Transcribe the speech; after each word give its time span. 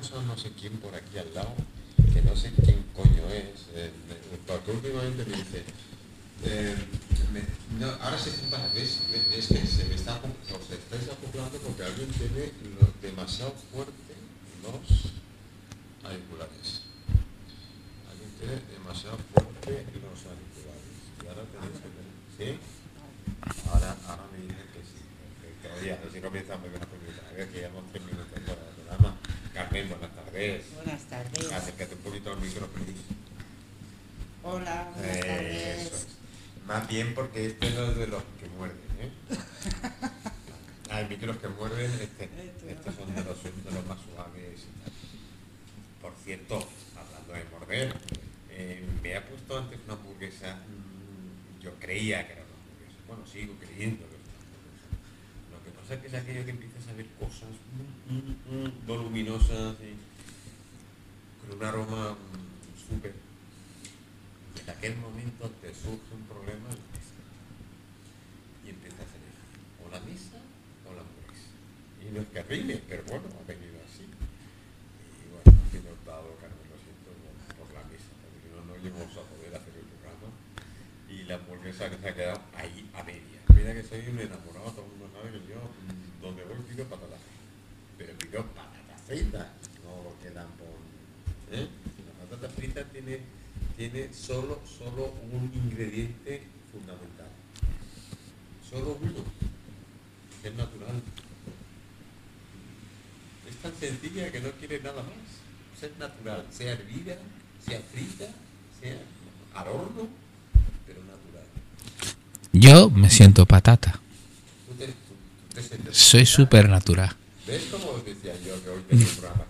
no 0.00 0.36
sé 0.38 0.50
quién 0.58 0.78
por 0.78 0.94
aquí 0.94 1.18
al 1.18 1.34
lado, 1.34 1.52
que 2.14 2.22
no 2.22 2.34
sé 2.34 2.50
quién 2.64 2.84
coño 2.96 3.28
es, 3.28 3.68
eh, 3.74 3.90
porque 4.46 4.70
últimamente 4.70 5.26
me 5.26 5.36
dice, 5.36 5.62
eh, 6.44 6.74
no, 7.78 7.86
ahora 8.00 8.18
se 8.18 8.30
junta, 8.30 8.56
¿ves? 8.74 9.00
Es 9.30 9.48
que 9.48 9.66
se 9.66 9.84
me 9.84 9.94
está, 9.94 10.16
os 10.16 10.70
estáis 10.72 11.04
acoplando 11.04 11.58
porque 11.58 11.84
alguien 11.84 12.08
tiene 12.16 12.50
demasiado 13.02 13.52
fuerte 13.70 14.16
los 14.64 15.12
auriculares. 16.02 16.80
Alguien 18.08 18.30
tiene 18.40 18.56
demasiado 18.72 19.18
fuerte 19.36 19.84
los 20.00 20.18
auriculares. 20.24 20.96
Y 21.20 21.28
ahora 21.28 21.44
tenéis 21.52 21.76
que 21.76 21.92
¿sí? 22.40 22.58
Ahora, 23.68 23.96
ahora 24.08 24.24
me 24.32 24.48
dicen 24.48 24.64
que 24.72 24.80
sí. 24.80 25.04
Que 25.60 25.68
programa. 28.46 28.69
Carmen, 29.70 29.88
buenas 29.88 30.16
tardes. 30.16 30.64
Buenas 30.74 31.02
tardes. 31.04 31.52
Acércate 31.52 31.94
un 31.94 32.00
poquito 32.00 32.32
al 32.32 32.40
micro, 32.40 32.66
please. 32.68 32.98
Hola, 34.42 34.90
buenas 34.96 35.16
Eso 35.16 35.26
tardes. 35.26 35.86
es. 35.92 36.06
Más 36.66 36.88
bien 36.88 37.14
porque 37.14 37.46
este 37.46 37.70
no 37.70 37.84
es 37.84 37.96
de 37.96 38.06
los 38.08 38.22
que 38.40 38.48
muerden, 38.56 38.80
¿eh? 39.00 39.10
Hay 40.90 41.08
micros 41.08 41.36
que 41.36 41.46
muerden, 41.48 41.88
este, 42.00 42.28
estos 42.68 42.94
son 42.96 43.14
de 43.14 43.22
los, 43.22 43.42
de 43.44 43.70
los 43.70 43.86
más 43.86 43.98
suaves. 44.12 44.62
Por 46.02 46.14
cierto, 46.24 46.66
hablando 46.96 47.32
de 47.32 47.44
morder, 47.56 47.94
eh, 48.50 48.84
me 49.04 49.16
ha 49.16 49.24
puesto 49.24 49.56
antes 49.56 49.78
una 49.84 49.94
hamburguesa, 49.94 50.56
mm, 50.56 51.62
yo 51.62 51.74
creía 51.78 52.26
que 52.26 52.32
era 52.32 52.42
una 52.42 52.54
hamburguesa, 52.58 52.98
bueno, 53.06 53.24
sigo 53.24 53.54
creyendo 53.60 54.04
que 54.08 54.16
es 54.16 54.20
una 55.48 55.58
hamburguesa. 55.58 55.79
Que 55.90 55.96
es 55.96 56.00
que 56.02 56.06
es 56.06 56.14
aquello 56.14 56.44
que 56.44 56.52
empiezas 56.52 56.86
a 56.86 56.92
ver 56.92 57.06
cosas 57.18 57.50
voluminosas 58.86 59.74
y 59.82 59.98
con 61.42 61.58
un 61.58 61.64
aroma 61.64 62.12
mm, 62.14 62.78
súper 62.78 63.12
en 64.54 64.70
aquel 64.70 64.96
momento 64.98 65.50
te 65.60 65.74
surge 65.74 66.14
un 66.14 66.22
problema. 66.30 66.70
Y 68.64 68.70
empiezas 68.70 69.02
a 69.02 69.18
elegir 69.18 69.58
o 69.82 69.90
la 69.90 69.98
mesa 70.06 70.38
o 70.86 70.94
la 70.94 71.02
hamburguesa. 71.02 71.50
Y 72.06 72.14
no 72.14 72.22
es 72.22 72.28
que 72.28 72.42
rime, 72.46 72.80
pero 72.86 73.02
bueno, 73.10 73.26
ha 73.34 73.42
venido 73.50 73.74
así. 73.82 74.06
Y 74.06 75.26
bueno, 75.26 75.58
he 75.74 75.90
optado, 75.90 76.38
Carmen, 76.38 76.70
lo 76.70 76.78
siento, 76.78 77.10
por, 77.58 77.66
la 77.74 77.82
mesa, 77.90 78.14
porque 78.22 78.46
no, 78.54 78.62
no 78.62 78.78
íbamos 78.78 79.10
a 79.10 79.26
poder 79.26 79.58
hacer 79.58 79.74
el 79.74 79.90
programa. 79.90 80.30
Y 81.10 81.26
la 81.26 81.34
hamburguesa 81.34 81.90
que 81.90 81.98
se 81.98 82.08
ha 82.08 82.14
quedado 82.14 82.40
ahí 82.54 82.88
a 82.94 83.02
media. 83.02 83.39
Mira 83.60 83.74
que 83.74 83.82
soy 83.82 84.00
un 84.08 84.18
enamorado, 84.18 84.70
todo 84.72 84.86
el 84.86 84.92
mundo 84.92 85.10
sabe 85.12 85.32
que 85.32 85.52
yo, 85.52 85.60
mm, 85.60 86.22
donde 86.22 86.44
voy 86.44 86.56
pido 86.66 86.86
fritas. 86.86 87.20
Pero 87.98 88.14
pido 88.16 88.42
patatas 88.54 89.02
fritas, 89.06 89.48
no 89.84 90.18
quedan 90.22 90.48
por... 90.56 90.80
¿eh? 91.52 91.68
La 92.06 92.24
patata 92.24 92.48
frita 92.54 92.84
tiene, 92.84 93.20
tiene 93.76 94.14
solo, 94.14 94.62
solo 94.64 95.12
un 95.30 95.52
ingrediente 95.52 96.44
fundamental. 96.72 97.28
Solo 98.66 98.96
uno. 98.98 99.24
que 100.40 100.48
Es 100.48 100.54
natural. 100.54 101.02
Es 103.46 103.56
tan 103.56 103.74
sencilla 103.76 104.32
que 104.32 104.40
no 104.40 104.52
quiere 104.52 104.80
nada 104.80 105.02
más. 105.02 105.78
Ser 105.78 105.92
natural, 105.98 106.46
sea 106.50 106.72
hervida, 106.72 107.18
sea 107.62 107.78
frita, 107.92 108.24
sea 108.80 108.96
al 109.54 109.68
horno. 109.68 110.29
Yo 112.60 112.90
me 112.90 113.08
siento 113.08 113.46
patata. 113.46 113.98
Soy 115.92 116.20
natural. 116.20 116.26
súper 116.26 116.68
natural. 116.68 117.16
¿Ves 117.46 117.68
cómo 117.70 117.92
os 117.92 118.04
decía 118.04 118.34
yo 118.44 118.62
que 118.62 118.68
hoy 118.68 118.82
tengo 118.86 119.02
un 119.02 119.16
programa? 119.16 119.46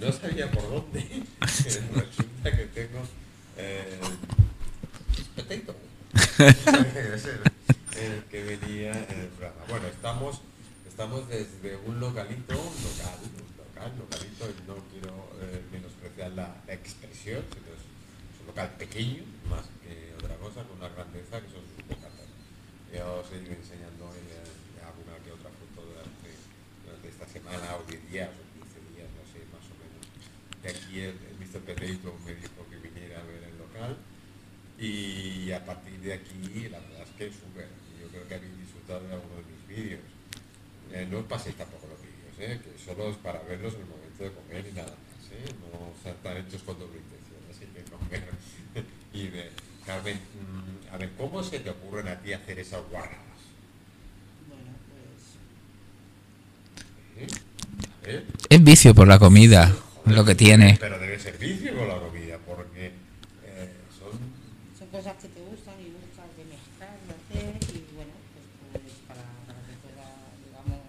No 0.00 0.12
sabía 0.12 0.50
por 0.50 0.68
dónde, 0.68 1.22
resulta 1.40 2.50
que 2.50 2.66
tengo 2.74 2.98
eh, 3.56 4.00
potato. 5.36 5.76
El, 7.96 8.24
que 8.24 8.42
venía 8.42 8.90
en 8.90 9.20
el 9.20 9.28
programa. 9.28 9.64
Bueno, 9.70 9.86
estamos, 9.86 10.40
estamos 10.86 11.28
desde 11.28 11.76
un 11.86 12.00
localito, 12.00 12.54
un 12.54 12.82
local, 12.82 13.16
un 13.22 13.56
local, 13.56 13.92
localito, 13.98 14.46
no 14.66 14.74
quiero 14.90 15.30
eh, 15.40 15.62
menospreciar 15.72 16.32
la, 16.32 16.56
la 16.66 16.74
expresión, 16.74 17.42
sino 17.54 17.72
es, 17.72 17.86
un 18.40 18.48
local 18.48 18.74
pequeño, 18.78 19.22
más 19.48 19.64
que 19.80 20.12
otra 20.18 20.36
cosa, 20.36 20.64
con 20.64 20.76
una 20.76 20.88
grandeza 20.88 21.40
que 21.40 21.48
son. 21.48 21.65
Ido 23.36 23.52
enseñando 23.52 24.08
alguna 24.80 25.18
que 25.20 25.32
otra 25.32 25.50
foto 25.52 25.84
durante, 25.84 26.28
durante 26.84 27.08
esta 27.08 27.26
semana 27.28 27.76
o 27.76 27.84
10 27.84 28.10
días 28.10 28.30
o 28.32 28.42
15 28.64 28.96
días, 28.96 29.08
no 29.12 29.24
sé, 29.28 29.44
más 29.52 29.66
o 29.68 29.74
menos. 29.76 30.02
De 30.62 30.68
aquí 30.72 31.00
el, 31.04 31.16
el 31.20 31.36
Mr. 31.36 31.60
Peteito 31.60 32.16
me 32.24 32.32
dijo 32.32 32.64
que 32.70 32.76
viniera 32.80 33.20
a 33.20 33.24
ver 33.24 33.44
el 33.44 33.58
local 33.58 33.96
y 34.78 35.52
a 35.52 35.64
partir 35.64 36.00
de 36.00 36.14
aquí 36.14 36.68
la 36.68 36.80
verdad 36.80 37.02
es 37.02 37.12
que 37.16 37.32
súper. 37.32 37.68
Yo 38.00 38.08
creo 38.08 38.28
que 38.28 38.34
habéis 38.34 38.58
disfrutado 38.58 39.06
de 39.08 39.14
algunos 39.14 39.36
de 39.44 39.52
mis 39.52 39.66
vídeos. 39.68 40.04
Eh, 40.92 41.06
no 41.10 41.18
os 41.18 41.26
paséis 41.26 41.56
tampoco 41.56 41.88
los 41.88 42.00
vídeos, 42.00 42.32
eh, 42.38 42.60
que 42.62 42.78
solo 42.78 43.10
es 43.10 43.16
para 43.16 43.42
verlos 43.42 43.74
en 43.74 43.80
el 43.80 43.86
momento 43.86 44.24
de 44.24 44.32
comer 44.32 44.66
y 44.66 44.72
nada 44.72 44.96
más. 44.96 45.28
Eh, 45.32 45.52
no 45.60 45.92
están 46.08 46.36
hechos 46.36 46.62
con 46.62 46.78
doble 46.78 46.98
intención, 46.98 47.40
así 47.50 47.66
que 47.68 47.82
comer 47.90 48.30
y 49.12 49.28
ver. 49.28 49.52
Carmen, 49.86 50.16
mm, 50.16 50.94
a 50.94 50.98
ver, 50.98 51.12
¿cómo 51.16 51.42
se 51.44 51.60
te 51.60 51.70
ocurren 51.70 52.08
a 52.08 52.20
ti 52.20 52.32
hacer 52.32 52.58
esas 52.58 52.82
guarradas? 52.90 53.38
Bueno, 54.48 54.72
pues 57.14 57.22
¿Eh? 57.22 57.28
Es 58.48 58.62
vicio 58.62 58.94
por 58.94 59.08
la 59.08 59.18
comida, 59.18 59.74
lo 60.04 60.24
que 60.24 60.34
tiene. 60.34 60.76
Pero 60.80 60.98
debe 60.98 61.18
ser 61.18 61.36
vicio 61.38 61.76
con 61.76 61.88
la 61.88 61.98
comida, 61.98 62.38
porque 62.46 62.86
eh, 63.44 63.72
son 63.98 64.10
son 64.78 64.88
cosas 64.88 65.14
que 65.20 65.28
te 65.28 65.40
gustan 65.40 65.74
y 65.80 65.90
gustas 65.90 66.30
de 66.36 66.44
mezclar, 66.44 66.94
de 67.02 67.14
hacer 67.18 67.74
y 67.74 67.94
bueno, 67.96 68.12
pues, 68.70 68.82
pues 68.84 68.94
para, 69.08 69.22
para 69.46 69.58
que 69.66 69.74
pueda, 69.82 70.06
digamos, 70.46 70.80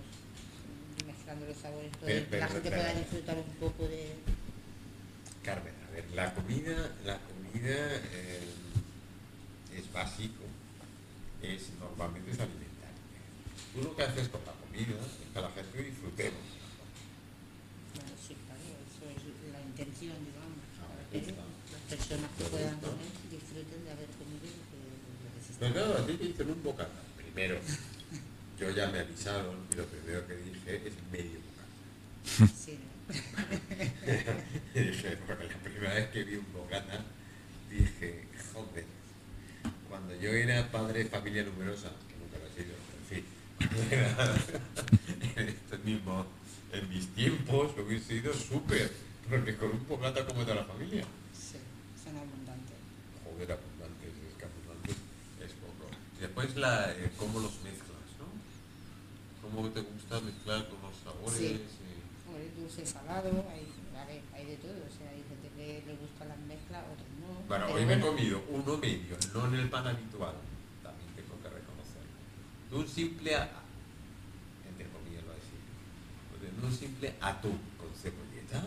mezclando 1.07 1.45
los 1.47 1.57
sabores, 1.57 1.91
todo, 1.93 2.05
Pero- 2.05 2.19
y 2.21 2.25
que 2.29 2.37
la 2.37 2.47
gente 2.47 2.69
pero- 2.69 2.81
pueda 2.83 2.93
disfrutar 2.93 3.37
un 3.37 3.53
poco 3.59 3.87
de... 3.87 4.13
Carmen, 5.43 5.73
a 5.87 5.91
ver, 5.95 6.05
la 6.13 6.33
comida, 6.35 6.91
la 7.05 7.17
comida 7.17 7.73
eh, 8.13 8.43
es 9.75 9.91
básico, 9.91 10.43
es 11.41 11.69
normalmente 11.79 12.29
es 12.31 12.39
alimentaria. 12.39 13.01
Tú 13.73 13.81
lo 13.81 13.95
que 13.95 14.03
haces 14.03 14.27
con 14.29 14.41
la 14.45 14.51
comida 14.53 14.99
es 15.01 15.33
que 15.33 15.41
la 15.41 15.49
gente 15.51 15.81
disfrutemos. 15.83 16.45
Bueno, 17.95 18.11
sí, 18.27 18.35
claro, 18.45 18.59
eso 18.83 19.07
es 19.07 19.53
la 19.53 19.61
intención, 19.77 20.17
digamos, 20.25 20.57
Ah, 20.81 20.89
para 20.89 21.05
que 21.09 21.31
las 21.37 21.81
personas 21.85 22.29
que 22.37 22.43
puedan 22.45 22.79
comer 22.79 23.13
disfruten 23.29 23.85
de 23.85 23.91
haber 23.91 24.09
comido 24.17 24.49
lo 24.49 24.63
que, 24.73 24.79
lo 25.21 25.29
que 25.33 25.41
se 25.45 25.53
está 25.53 25.59
Pero 25.59 25.73
claro, 25.73 25.93
a 26.01 26.07
ti 26.07 26.13
te 26.17 26.23
dicen 26.25 26.49
un 26.49 26.63
bocata. 26.63 26.99
Primero, 27.17 27.59
yo 28.59 28.69
ya 28.71 28.87
me 28.89 28.99
avisaron 28.99 29.55
y 29.71 29.75
lo 29.75 29.85
primero 29.85 30.25
que 30.25 30.35
dije 30.37 30.81
es 30.87 30.93
medio 31.11 31.37
bocata. 31.45 32.53
Sí, 32.57 32.79
¿no? 32.81 32.87
Y 34.73 34.79
dije, 34.79 35.17
porque 35.27 35.45
la 35.45 35.57
primera 35.59 35.93
vez 35.93 36.09
que 36.09 36.23
vi 36.23 36.35
un 36.35 36.53
bocata, 36.53 37.05
dije, 37.69 38.25
joder, 38.53 38.85
cuando 39.89 40.15
yo 40.15 40.31
era 40.31 40.71
padre 40.71 41.03
de 41.03 41.09
familia 41.09 41.43
numerosa, 41.43 41.91
que 42.09 42.15
nunca 42.17 42.37
lo 42.39 42.47
he 42.47 42.53
sido, 42.57 42.75
en 42.97 43.05
fin, 43.09 43.25
cuando 43.57 43.95
era 43.95 44.35
en 45.41 45.49
estos 45.49 45.83
mismos, 45.83 46.25
en 46.73 46.89
mis 46.89 47.07
tiempos, 47.15 47.71
hubiese 47.77 48.19
sido 48.19 48.33
súper, 48.33 48.91
porque 49.29 49.55
con 49.57 49.71
un 49.71 49.87
bocata 49.87 50.25
como 50.25 50.45
de 50.45 50.55
la 50.55 50.63
familia. 50.63 51.03
Sí, 51.33 51.57
son 52.03 52.15
abundantes. 52.17 52.77
Joder, 53.23 53.51
abundantes, 53.51 54.09
es 54.09 54.33
que 54.37 54.45
abundantes 54.45 54.95
es 55.43 55.51
poco. 55.59 55.89
Y 56.17 56.21
después 56.21 56.55
la, 56.55 56.91
eh, 56.93 57.11
cómo 57.17 57.39
los 57.39 57.53
mezclas, 57.61 58.07
¿no? 58.19 58.27
Cómo 59.41 59.67
te 59.69 59.81
gusta 59.81 60.19
mezclar 60.21 60.67
con 60.69 60.81
los 60.81 60.95
sabores. 61.03 61.37
Sí. 61.37 61.45
y- 61.83 61.97
dulce 62.57 62.85
salado, 62.85 63.29
hay, 63.49 63.65
a 63.95 64.01
hay 64.35 64.45
de 64.45 64.55
todo, 64.57 64.73
o 64.73 64.91
sea, 64.97 65.09
hay 65.09 65.23
gente 65.29 65.49
que 65.55 65.83
le 65.85 65.95
gusta 65.97 66.25
las 66.25 66.37
mezclas, 66.39 66.83
otros 66.91 67.07
no. 67.21 67.47
Bueno, 67.47 67.65
hoy 67.73 67.85
me 67.85 67.93
he 67.95 67.99
comido 67.99 68.43
uno 68.49 68.77
medio, 68.77 69.15
no 69.33 69.47
en 69.47 69.53
el 69.55 69.69
pan 69.69 69.87
habitual, 69.87 70.33
también 70.83 71.09
tengo 71.15 71.37
que 71.41 71.49
reconocerlo. 71.49 72.17
De 72.71 72.75
un 72.77 72.87
simple, 72.87 73.35
a- 73.35 73.49
entre 74.69 74.85
comillas 74.89 75.23
lo 75.23 75.33
decir, 75.33 76.59
de 76.61 76.65
un 76.67 76.73
simple 76.73 77.15
atún 77.21 77.59
con 77.77 77.89
cebolleta, 77.93 78.63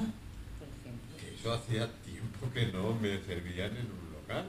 que 1.19 1.35
eso 1.35 1.53
hacía 1.53 1.91
tiempo 2.03 2.51
que 2.53 2.67
no 2.73 2.95
me 2.95 3.21
servían 3.23 3.77
en 3.77 3.87
un 3.87 4.13
local. 4.13 4.47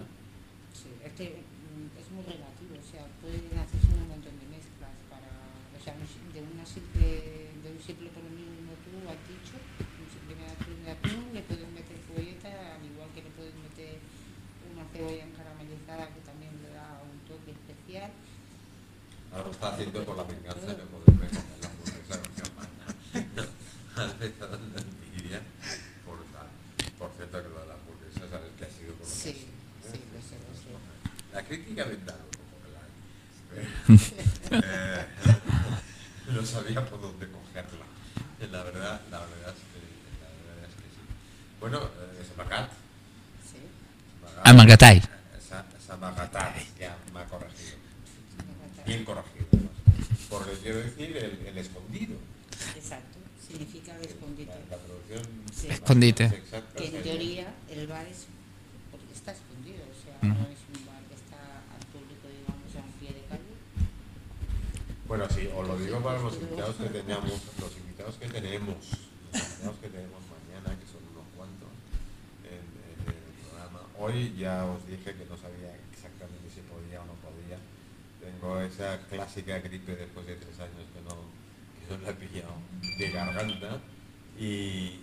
sí, 0.73 0.89
es 1.03 1.11
que 1.13 1.43
mm, 1.43 1.99
es 1.99 2.07
muy 2.11 2.23
relativo, 2.23 2.75
o 2.75 2.85
sea, 2.85 3.07
pueden 3.21 3.47
hacerse 3.57 3.87
un 3.95 4.07
montón 4.07 4.35
de 4.39 4.47
mezclas 4.47 4.95
para, 5.09 5.27
o 5.27 5.79
sea, 5.79 5.95
de 5.97 6.39
una 6.41 6.65
simple, 6.65 7.51
de 7.63 7.67
un 7.71 7.81
simple 7.81 8.09
por 8.09 8.23
lo 8.23 8.31
mismo 8.31 8.71
tú 8.83 8.97
has 9.07 9.19
dicho, 9.27 9.55
un 9.79 10.07
simple 10.07 10.35
atún 10.43 10.79
de 10.83 10.91
atún, 10.91 11.23
le 11.33 11.41
puedes 11.43 11.69
meter 11.71 11.97
cebolleta, 12.07 12.75
al 12.75 12.83
igual 12.83 13.09
que 13.15 13.23
le 13.23 13.31
puedes 13.31 13.55
meter 13.55 13.99
una 14.71 14.85
cebolla 14.91 15.23
encaramelizada 15.23 16.11
que 16.13 16.21
también 16.21 16.51
le 16.61 16.69
da 16.75 16.99
un 17.03 17.15
toque 17.27 17.51
especial. 17.51 18.11
Ahora 19.31 19.45
lo 19.45 19.51
está 19.51 19.73
haciendo 19.73 20.03
por 20.03 20.17
la 20.17 20.23
venganza 20.23 20.75
de 20.75 20.83
poderme 20.91 21.27
comer 21.27 21.57
la 21.61 21.67
hamburguesa 21.71 22.15
con 22.19 22.33
campana. 22.35 22.85
Has 23.95 24.11
empezado 24.11 24.55
en 24.55 24.73
la 24.73 24.81
envidia. 24.81 25.41
La 31.33 31.40
crítica 31.51 31.83
hay. 31.83 31.97
Eh, 34.53 35.05
no 36.33 36.45
sabía 36.45 36.85
por 36.85 36.99
dónde 37.01 37.25
cogerla. 37.27 37.85
La 38.51 38.63
verdad, 38.63 38.99
la 39.09 39.19
verdad 39.19 39.53
es 39.55 39.63
que, 39.71 39.79
la 40.19 40.27
verdad 40.27 40.69
es 40.69 40.75
que 40.75 40.81
sí. 40.91 41.01
Bueno, 41.59 41.79
eh, 41.85 42.25
Samagat. 42.27 42.69
Sí. 43.49 43.59
Amagatai. 44.43 45.01
Esa 45.37 45.97
Magatat, 45.97 46.55
ya 46.79 46.97
me 47.13 47.19
ha 47.21 47.25
corregido. 47.25 47.77
Bien 48.85 49.05
corregido. 49.05 49.45
además. 49.53 49.71
Porque 50.29 50.51
quiero 50.61 50.77
decir 50.79 51.15
el, 51.17 51.47
el 51.47 51.57
escondido. 51.57 52.15
Exacto. 52.75 53.19
Significa 53.47 53.95
el 53.97 54.05
escondite. 54.05 54.51
La, 54.69 54.77
la 54.77 54.83
traducción 54.83 55.23
Sí. 55.53 55.67
Escondite. 55.69 56.25
exacta 56.25 56.73
Que 56.77 56.85
en 56.97 57.03
teoría 57.03 57.53
el 57.69 57.87
bar 57.87 58.05
es 58.07 58.25
porque 58.91 59.13
está 59.13 59.31
escondido, 59.31 59.83
o 59.83 59.95
sea, 60.03 60.17
Ujú. 60.29 60.39
no 60.41 60.47
es 60.49 60.59
un 60.75 60.85
bar 60.85 61.01
que 61.07 61.15
está 61.15 61.39
al 61.71 61.83
público, 61.91 62.27
digamos, 62.27 62.75
a 62.75 62.79
un 62.83 62.91
pie 62.99 63.09
de 63.15 63.23
calle. 63.27 63.55
Bueno, 65.11 65.27
sí, 65.29 65.45
os 65.53 65.67
lo 65.67 65.77
digo 65.77 65.99
para 65.99 66.19
los 66.19 66.33
invitados 66.35 66.77
que 66.77 66.85
teníamos, 66.87 67.31
los 67.59 67.75
invitados 67.75 68.15
que 68.15 68.27
tenemos, 68.29 68.77
los 68.79 69.43
invitados 69.43 69.75
que 69.81 69.89
tenemos 69.89 70.21
mañana, 70.31 70.79
que 70.79 70.87
son 70.87 71.03
unos 71.11 71.27
cuantos, 71.35 71.67
en, 72.47 72.63
el 73.11 73.19
programa. 73.43 73.81
Hoy 73.99 74.33
ya 74.39 74.63
os 74.63 74.87
dije 74.87 75.11
que 75.13 75.25
no 75.27 75.35
sabía 75.35 75.75
exactamente 75.91 76.47
si 76.55 76.61
podía 76.61 77.01
o 77.01 77.05
no 77.11 77.15
podía. 77.19 77.59
Tengo 78.23 78.61
esa 78.61 78.99
clásica 79.09 79.59
gripe 79.59 79.97
después 79.97 80.25
de 80.27 80.35
tres 80.37 80.57
años 80.61 80.87
que 80.95 81.01
no, 81.03 81.19
que 81.75 81.91
no 81.91 82.01
la 82.03 82.11
he 82.11 82.13
pillado 82.13 82.55
de 82.97 83.11
garganta 83.11 83.81
y, 84.39 84.45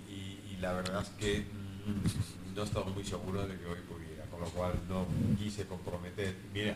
y- 0.08 0.40
y 0.52 0.56
la 0.62 0.72
verdad 0.72 1.02
es 1.02 1.10
que 1.20 1.40
mm, 1.42 2.54
no 2.56 2.62
estaba 2.62 2.86
muy 2.86 3.04
seguro 3.04 3.46
de 3.46 3.58
que 3.58 3.66
hoy 3.66 3.80
pudiera, 3.86 4.24
con 4.30 4.40
lo 4.40 4.46
cual 4.56 4.72
no 4.88 5.04
quise 5.36 5.66
comprometer. 5.66 6.34
Mira, 6.54 6.74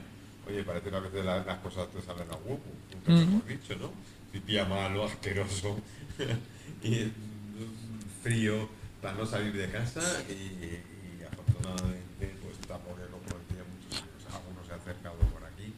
oye, 0.49 0.63
parece 0.65 0.91
que 0.91 0.97
a 0.97 1.01
veces 1.01 1.25
la- 1.25 1.45
las 1.45 1.59
cosas 1.59 1.89
te 1.91 2.01
salen 2.03 2.29
a 2.31 2.37
huevo, 2.37 2.61
nunca 2.95 3.11
mejor 3.13 3.47
dicho, 3.49 3.75
¿no? 3.77 3.91
Si 4.33 4.41
malo, 4.69 5.05
asqueroso 5.05 5.79
y 6.83 6.91
mm, 6.91 8.23
frío 8.23 8.69
para 9.01 9.15
no 9.15 9.27
salir 9.27 9.53
de 9.53 9.69
casa 9.71 10.01
y, 10.29 10.33
y 10.33 10.83
afortunadamente 11.31 12.35
pues 12.43 12.57
tampoco 12.67 12.97
lo 13.11 13.19
prometía 13.19 13.63
muchos 13.69 14.01
años, 14.01 14.35
algunos 14.35 14.67
se 14.67 14.73
han 14.73 14.81
acercado 14.81 15.17
por 15.17 15.45
aquí 15.45 15.73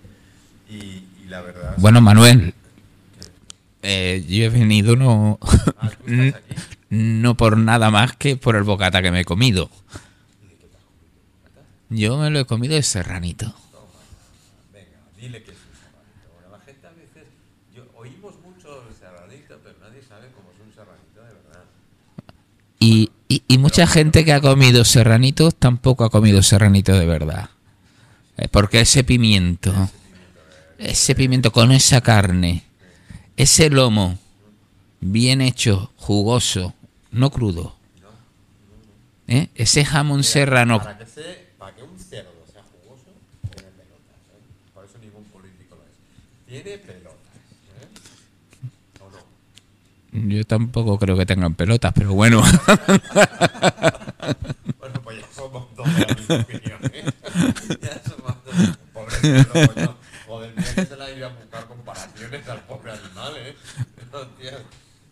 y, 0.69 1.25
y 1.25 1.29
la 1.29 1.41
verdad 1.41 1.75
es 1.75 1.83
Bueno, 1.83 2.01
Manuel, 2.01 2.55
eh, 3.83 4.25
yo 4.29 4.45
he 4.45 4.49
venido 4.51 4.95
no, 4.97 5.39
Ah, 5.79 5.91
¿tú 6.07 6.13
estás 6.13 6.41
aquí? 6.51 6.55
no 6.91 7.35
por 7.37 7.57
nada 7.59 7.91
más 7.91 8.15
que 8.17 8.37
por 8.37 8.55
el 8.57 8.63
bocata 8.63 9.03
que 9.03 9.11
me 9.11 9.21
he 9.21 9.25
comido. 9.25 9.69
Yo 11.91 12.17
me 12.19 12.31
lo 12.31 12.41
he 12.41 12.45
comido 12.45 12.75
de 12.75 12.83
serranito. 12.83 13.55
Venga, 15.25 15.39
dile 15.39 15.43
que 15.43 15.51
es 15.53 15.59
un 15.59 15.75
serranito. 15.77 16.29
Bueno, 16.35 16.57
la 16.57 16.65
gente 16.65 16.87
a 16.87 16.91
veces, 16.91 17.25
yo, 17.75 17.85
oímos 17.97 18.35
mucho 18.41 18.87
el 18.89 18.95
serranito, 18.95 19.59
pero 19.63 19.77
nadie 19.81 20.03
sabe 20.03 20.29
cómo 20.35 20.51
es 20.53 20.61
un 20.61 20.73
serranito 20.75 21.23
de 21.23 21.33
verdad. 21.33 21.65
Y, 22.79 23.11
y- 23.29 23.43
y 23.49 23.59
mucha 23.59 23.87
gente 23.87 24.25
que 24.25 24.33
ha 24.33 24.41
comido 24.41 24.85
serranitos 24.85 25.55
tampoco 25.55 26.05
ha 26.05 26.11
comido 26.11 26.43
serranito 26.43 26.93
de 26.93 27.07
verdad. 27.07 27.51
Eh, 28.37 28.49
porque 28.51 28.81
ese 28.81 29.05
pimiento, 29.05 29.73
ese 30.79 31.15
pimiento 31.15 31.53
con 31.53 31.71
esa 31.73 32.01
carne, 32.01 32.65
ese 33.37 33.71
lomo 33.71 34.19
bien 35.01 35.41
hecho, 35.41 35.93
jugoso, 35.97 36.75
no 37.13 37.31
crudo. 37.31 37.77
¿eh? 39.29 39.49
Ese 39.55 39.85
jamón 39.85 40.19
Mira, 40.19 40.31
serrano 40.31 40.79
Para 40.79 40.99
que, 40.99 41.07
se, 41.07 41.23
para 41.59 41.75
que 41.77 41.83
un 41.83 41.99
cerdo 41.99 42.33
sea 42.53 42.63
jugoso, 42.65 43.05
tiene 43.55 43.71
pelotas. 43.71 44.19
¿eh? 44.35 44.43
Por 44.75 44.85
eso 44.85 44.99
ningún 44.99 45.25
político 45.25 45.77
lo 45.77 45.85
es. 45.85 45.93
Tiene 46.65 46.79
pelotas. 46.79 47.39
¿eh? 47.81 47.89
¿O 49.01 49.11
no? 49.11 49.19
Yo 50.15 50.45
tampoco 50.45 50.99
creo 50.99 51.17
que 51.17 51.27
tengan 51.27 51.55
pelotas, 51.55 51.93
pero 51.95 52.13
bueno. 52.15 52.43
Bueno, 54.79 55.01
pues 55.03 55.19
ya 55.21 55.27
somos 55.35 55.67
dos 55.77 55.87
de 55.95 56.01
la 56.07 56.15
misma 56.15 56.37
opinión. 56.37 56.79
¿eh? 56.85 57.05
ya 57.83 58.03
somos 58.03 58.35
dos. 58.45 58.79
Pobre 58.93 59.17
cerdo, 59.21 59.75
coño. 59.75 59.97
Joder, 60.27 60.53
mira 60.57 60.75
que 60.75 60.87
se 60.87 60.97
la 60.97 61.11
iba 61.11 61.27
a 61.27 61.31
buscar 61.31 61.67
comparaciones 61.67 62.49
al 62.49 62.61
pobre 62.61 62.93
animal, 62.93 63.33
¿eh? 63.37 63.55
Hostia. 64.13 64.59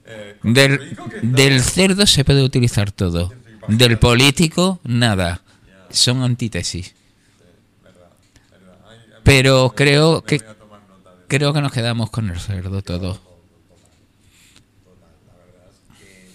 Eh, 0.07 0.37
Del, 0.43 0.97
del 1.23 1.61
cerdo 1.63 2.07
se 2.07 2.25
puede 2.25 2.43
utilizar 2.43 2.91
todo. 2.93 3.33
Del 3.69 3.99
político, 3.99 4.81
nada. 4.85 5.43
Son 5.91 6.23
antítesis. 6.23 6.95
Pero 9.25 9.73
creo 9.77 10.23
que 10.23 10.41
creo 11.29 11.53
que 11.53 11.61
nos 11.61 11.73
quedamos 11.73 12.11
con 12.11 12.29
el 12.31 12.41
cerdo 12.41 12.83
todo. 12.83 13.15
Total, 13.15 13.31
la 15.29 15.35
verdad 15.39 15.69
es 15.71 15.79
que 15.99 16.27
es 16.27 16.35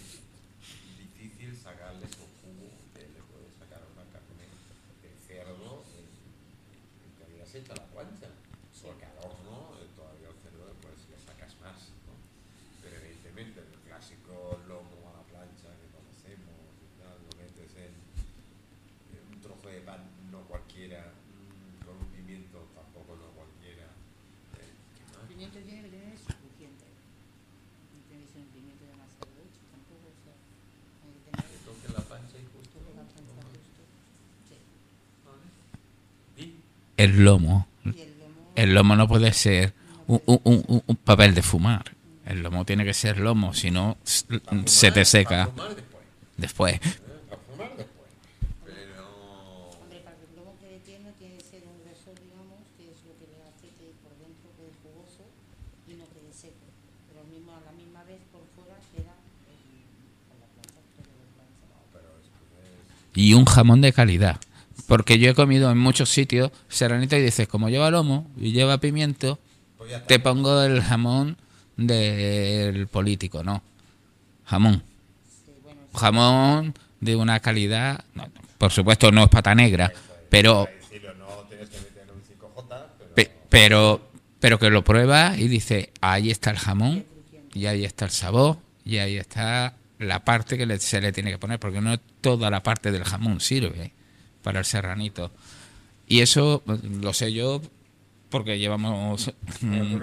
difícil 0.97 1.51
sacarle 1.61 2.07
su 2.07 2.23
jugo 2.41 2.71
que 2.95 3.01
le 3.11 3.21
puede 3.27 3.51
sacar 3.59 3.83
a 3.83 3.87
una 3.91 4.05
carne 4.09 4.47
de 5.03 5.11
cerdo 5.27 5.83
en, 5.99 6.07
en 6.07 7.11
teoría 7.19 7.45
se 7.45 7.59
echa 7.59 7.73
a 7.73 7.83
la 7.83 7.85
plancha. 7.91 8.29
Porque 8.81 9.03
al 9.05 9.17
horno 9.19 9.75
eh, 9.83 9.85
todavía 9.99 10.31
el 10.31 10.39
cerdo 10.41 10.71
pues 10.81 10.95
le 11.11 11.17
sacas 11.19 11.53
más, 11.59 11.91
¿no? 12.07 12.15
Pero 12.81 12.95
evidentemente 13.03 13.59
el 13.67 13.75
clásico 13.83 14.63
lomo 14.65 15.11
a 15.11 15.19
la 15.19 15.23
plancha 15.27 15.67
que 15.75 15.91
conocemos 15.91 16.55
y 16.79 16.89
tal, 17.03 17.19
lo 17.27 17.31
metes 17.35 17.69
en, 17.75 17.91
en 19.11 19.21
un 19.35 19.37
trozo 19.43 19.67
de 19.67 19.83
pan, 19.83 20.01
no 20.31 20.41
cualquiera, 20.47 21.03
mm, 21.11 21.83
con 21.85 21.99
un 21.99 22.09
pimiento 22.15 22.63
tampoco 22.73 23.13
no 23.19 23.27
cualquiera. 23.37 23.85
eh, 24.57 24.71
¿qué 24.97 25.03
más? 25.13 25.21
El 25.27 25.29
pimiento 25.35 25.57
tiene 25.67 25.81
que 25.83 25.91
tener 25.91 26.15
suficiente. 26.17 26.85
No 27.91 27.99
tiene 28.07 28.23
que 28.23 28.29
ser 28.31 28.41
un 28.47 28.51
pimiento 28.55 28.83
demasiado 28.87 29.33
hecho 29.43 29.61
tampoco, 29.73 30.05
o 30.07 30.17
sea, 30.23 30.35
hay 30.37 31.11
que 31.17 31.21
tener 31.27 31.43
Que 31.43 31.59
toque 31.67 31.87
la 31.91 32.03
pancha 32.07 32.37
y 32.39 32.45
justo 32.55 32.77
todo 32.79 32.93
la 32.95 33.03
¿no? 33.03 33.11
panza 33.11 33.41
justo. 33.51 33.81
Sí. 34.47 34.55
Vale. 35.27 35.45
Di. 36.39 36.47
El 36.97 37.23
lomo. 37.23 37.67
El 38.55 38.73
lomo, 38.73 38.95
no 38.95 39.07
puede 39.07 39.31
ser 39.33 39.73
un, 40.07 40.21
un- 40.25 40.41
un- 40.67 40.83
un 40.85 40.95
papel 40.97 41.35
de 41.35 41.41
fumar. 41.43 41.83
El 42.25 42.41
lomo 42.41 42.65
tiene 42.65 42.83
que 42.83 42.93
ser 42.93 43.19
lomo, 43.19 43.53
si 43.53 43.71
no 43.71 43.97
se 44.03 44.91
te 44.91 45.05
seca 45.05 45.49
después. 46.37 46.79
Y 63.15 63.33
un 63.33 63.45
jamón 63.45 63.81
de 63.81 63.93
calidad. 63.93 64.39
Porque 64.87 65.19
yo 65.19 65.29
he 65.29 65.33
comido 65.35 65.69
en 65.69 65.77
muchos 65.77 66.09
sitios 66.09 66.51
serranito 66.69 67.15
y 67.17 67.21
dices, 67.21 67.47
como 67.47 67.69
lleva 67.69 67.91
lomo 67.91 68.29
y 68.37 68.51
lleva 68.53 68.77
pimiento, 68.79 69.37
pues 69.77 70.05
te 70.07 70.19
pongo 70.19 70.61
el 70.63 70.81
jamón 70.81 71.37
del 71.75 72.87
político, 72.87 73.43
no. 73.43 73.61
Jamón. 74.45 74.81
Sí, 75.45 75.51
bueno, 75.63 75.81
sí. 75.91 75.97
Jamón 75.99 76.73
de 77.01 77.15
una 77.15 77.39
calidad, 77.41 78.03
no, 78.15 78.27
por 78.57 78.71
supuesto 78.71 79.11
no 79.11 79.23
es 79.23 79.29
pata 79.29 79.53
negra, 79.53 79.91
pero 80.29 80.65
Para 80.65 80.77
decirlo, 80.77 81.13
no 81.15 81.27
tienes 81.49 81.69
que 81.69 81.77
meter 81.79 82.07
un 82.11 82.21
5J, 82.21 82.85
pero. 83.49 84.01
Pe- 84.01 84.07
pero 84.39 84.59
que 84.59 84.69
lo 84.69 84.83
prueba 84.83 85.35
y 85.37 85.47
dice 85.47 85.91
ahí 85.99 86.29
está 86.31 86.51
el 86.51 86.57
jamón 86.57 87.05
y 87.53 87.65
ahí 87.65 87.83
está 87.85 88.05
el 88.05 88.11
sabor 88.11 88.57
y 88.85 88.97
ahí 88.97 89.17
está 89.17 89.73
la 89.99 90.23
parte 90.23 90.57
que 90.57 90.65
le- 90.67 90.79
se 90.79 91.01
le 91.01 91.11
tiene 91.11 91.31
que 91.31 91.37
poner 91.39 91.59
porque 91.59 91.81
no 91.81 91.97
toda 92.21 92.49
la 92.51 92.61
parte 92.63 92.91
del 92.91 93.03
jamón 93.03 93.39
sirve 93.41 93.91
para 94.47 94.59
el 94.59 94.65
serranito. 94.65 95.29
Y 96.07 96.21
eso 96.21 96.63
pues, 96.65 96.81
lo 96.81 97.11
sé 97.11 97.33
yo 97.33 97.61
porque 98.29 98.57
llevamos 98.57 99.33
mm, 99.59 99.97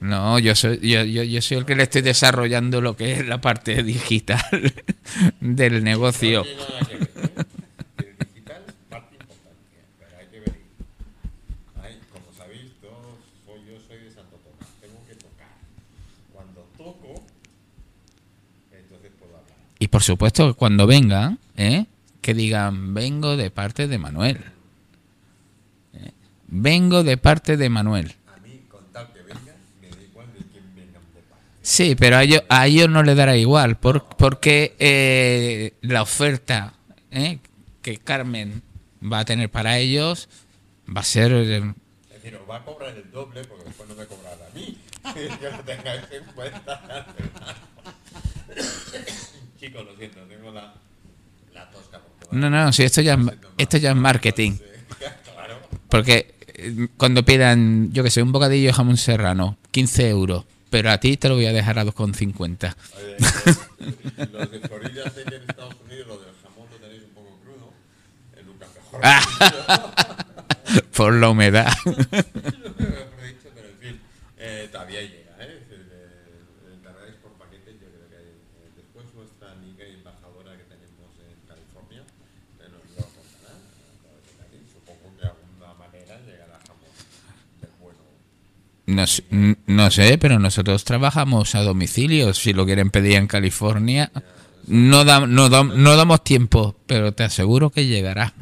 no 0.00 0.38
yo 0.38 0.54
soy 0.54 0.80
yo, 0.80 1.02
yo, 1.04 1.22
yo 1.22 1.40
soy 1.40 1.56
el 1.56 1.64
que 1.64 1.76
le 1.76 1.84
estoy 1.84 2.02
desarrollando 2.02 2.82
lo 2.82 2.94
que 2.94 3.12
es 3.12 3.26
la 3.26 3.40
parte 3.40 3.82
digital 3.82 4.42
del 5.40 5.82
negocio 5.82 6.44
No 6.44 6.44
tiene 6.44 6.58
nada 6.58 6.80
que 6.84 6.96
ver, 6.98 7.08
¿eh? 7.08 7.46
El 7.96 8.18
digital 8.18 8.64
es 8.68 8.74
parte 8.90 9.14
importante, 9.14 9.76
pero 9.98 10.18
hay 10.18 10.26
que 10.26 10.40
ver. 10.40 10.56
Ay, 11.82 12.00
como 12.12 12.36
sabéis, 12.36 12.72
todos, 12.82 13.16
soy, 13.46 13.60
yo 13.64 13.80
soy 13.88 14.04
de 14.04 14.10
Santo 14.10 14.36
Tomás, 14.44 14.68
tengo 14.78 15.00
que 15.08 15.14
tocar. 15.14 15.56
Cuando 16.34 16.68
toco, 16.76 17.24
entonces 18.72 19.10
puedo 19.18 19.36
hablar. 19.38 19.69
Y 19.80 19.88
por 19.88 20.02
supuesto 20.04 20.46
que 20.46 20.54
cuando 20.54 20.86
vengan, 20.86 21.38
¿eh? 21.56 21.86
que 22.20 22.34
digan, 22.34 22.92
vengo 22.94 23.36
de 23.36 23.50
parte 23.50 23.88
de 23.88 23.96
Manuel. 23.98 24.38
¿Eh? 25.94 26.12
Vengo 26.48 27.02
de 27.02 27.16
parte 27.16 27.56
de 27.56 27.68
Manuel. 27.70 28.14
A 28.32 28.38
mí, 28.40 28.60
con 28.70 28.84
tal 28.92 29.10
que 29.12 29.20
vengan, 29.22 29.42
me 29.80 29.88
da 29.88 30.02
igual 30.02 30.26
de 30.34 30.40
quién 30.52 30.64
vengan 30.76 31.02
de 31.14 31.20
parte. 31.22 31.44
Sí, 31.62 31.94
pero 31.98 32.18
a 32.18 32.22
ellos, 32.24 32.42
a 32.50 32.66
ellos 32.66 32.88
no 32.90 33.02
les 33.02 33.16
dará 33.16 33.36
igual, 33.38 33.78
por- 33.78 34.04
porque 34.16 34.76
eh, 34.78 35.72
la 35.80 36.02
oferta 36.02 36.74
¿eh? 37.10 37.38
que 37.82 37.96
Carmen 37.96 38.62
va 39.02 39.20
a 39.20 39.24
tener 39.24 39.50
para 39.50 39.78
ellos, 39.78 40.28
va 40.94 41.00
a 41.00 41.04
ser... 41.04 41.32
eh, 41.32 41.56
Es 42.10 42.22
decir, 42.22 42.36
os 42.36 42.48
va 42.48 42.56
a 42.56 42.64
cobrar 42.64 42.94
el 42.94 43.10
doble 43.10 43.44
porque 43.44 43.64
después 43.64 43.88
no 43.88 43.94
me 43.94 44.04
cobrará 44.04 44.46
a 44.46 44.54
mí. 44.54 44.76
que 45.14 45.50
lo 45.50 45.60
tengáis 45.64 46.02
en 46.12 46.24
cuenta. 46.34 47.06
Chicos, 49.60 49.84
lo 49.84 49.94
siento, 49.96 50.20
tengo 50.22 50.50
la, 50.52 50.72
la 51.52 51.70
tosca. 51.70 52.00
No, 52.30 52.48
no, 52.48 52.72
si 52.72 52.82
esto 52.84 53.00
ya, 53.02 53.14
es- 53.14 53.20
esto 53.58 53.76
ya 53.76 53.90
es 53.90 53.96
marketing. 53.96 54.52
Porque 55.90 56.34
eh, 56.54 56.88
cuando 56.96 57.24
pidan, 57.24 57.92
yo 57.92 58.02
que 58.02 58.10
sé, 58.10 58.22
un 58.22 58.32
bocadillo 58.32 58.68
de 58.68 58.72
jamón 58.72 58.96
serrano, 58.96 59.58
15 59.70 60.08
euros, 60.08 60.44
pero 60.70 60.90
a 60.90 60.98
ti 60.98 61.16
te 61.16 61.28
lo 61.28 61.34
voy 61.34 61.46
a 61.46 61.52
dejar 61.52 61.78
a 61.78 61.84
2,50. 61.84 62.74
Oye, 62.96 63.16
eh, 63.16 64.28
los 64.32 64.50
de 64.50 64.60
Florida 64.60 65.10
sé 65.10 65.24
que 65.24 65.36
en 65.36 65.42
Estados 65.42 65.74
Unidos 65.84 66.06
lo 66.08 66.18
del 66.20 66.34
jamón 66.42 66.66
lo 66.70 66.76
tenéis 66.78 67.02
un 67.02 67.10
poco 67.14 67.38
crudo. 67.42 67.72
En 68.36 68.48
un 68.48 68.58
mejor. 68.58 69.00
Por 70.96 71.12
la 71.14 71.28
humedad. 71.30 71.72
Pero 71.84 71.98
en 73.68 73.78
fin, 73.80 74.00
eh, 74.38 74.68
todavía 74.70 75.00
llega, 75.02 75.32
¿eh? 75.40 75.58
Es 75.62 75.68
decir, 75.68 75.88
eh, 75.90 76.76
encargáis 76.78 77.14
por 77.22 77.32
paquetes, 77.34 77.74
yo 77.80 77.88
creo 77.90 78.06
que 78.08 78.16
hay. 78.16 78.30
eh, 78.30 78.70
después 78.76 79.06
nuestra 79.16 79.50
amiga 79.50 79.82
y 79.88 79.94
embajadora 79.98 80.54
que 80.56 80.64
tenemos 80.70 81.10
en 81.18 81.40
California 81.48 82.02
eh, 82.60 82.68
nos 82.70 82.84
lo 82.94 83.02
contará. 83.02 83.50
a 83.50 83.98
través 83.98 84.22
de 84.22 84.32
Cali. 84.38 84.58
Supongo 84.70 85.10
que 85.16 85.22
de 85.24 85.30
alguna 85.32 85.74
manera 85.74 86.14
llegará 86.22 86.60
jamón 86.62 86.92
del 87.60 87.72
bueno. 87.80 87.98
No, 88.90 89.04
no 89.66 89.90
sé, 89.90 90.18
pero 90.18 90.38
nosotros 90.38 90.84
trabajamos 90.84 91.54
a 91.54 91.62
domicilio. 91.62 92.34
Si 92.34 92.52
lo 92.52 92.64
quieren 92.66 92.90
pedir 92.90 93.16
en 93.16 93.26
California, 93.26 94.10
no, 94.66 95.04
da- 95.04 95.26
no, 95.26 95.48
da- 95.48 95.62
no 95.64 95.96
damos 95.96 96.24
tiempo, 96.24 96.74
pero 96.86 97.12
te 97.12 97.22
aseguro 97.24 97.70
que 97.70 97.86
llegará. 97.86 98.32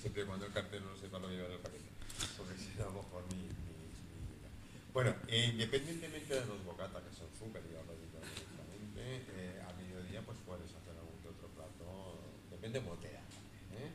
Siempre 0.00 0.24
cuando 0.24 0.46
el 0.46 0.52
cartel 0.52 0.82
no 0.84 0.94
sepa 1.00 1.18
lo 1.18 1.28
que 1.28 1.34
lleva 1.34 1.48
el 1.48 1.58
paquete. 1.58 1.88
Porque 2.36 2.54
si 2.58 2.78
a 2.80 2.84
lo 2.84 2.92
mejor 3.02 3.22
ni. 3.32 3.48
Bueno, 4.92 5.14
independientemente 5.26 6.34
de 6.34 6.46
los 6.46 6.62
bocatas, 6.64 7.02
que 7.02 7.12
son 7.16 7.26
súper, 7.38 7.62
ya 7.72 7.82
lo 7.82 7.92
digo 7.98 8.18
directamente, 8.22 9.24
eh, 9.34 9.62
a 9.66 9.72
mediodía 9.74 10.22
pues 10.22 10.38
puedes 10.46 10.70
hacer 10.70 10.94
algún 10.94 11.18
que 11.22 11.28
otro 11.34 11.48
plato, 11.58 12.22
depende 12.54 12.78
de 12.78 12.86
botella, 12.86 13.22
¿eh? 13.74 13.90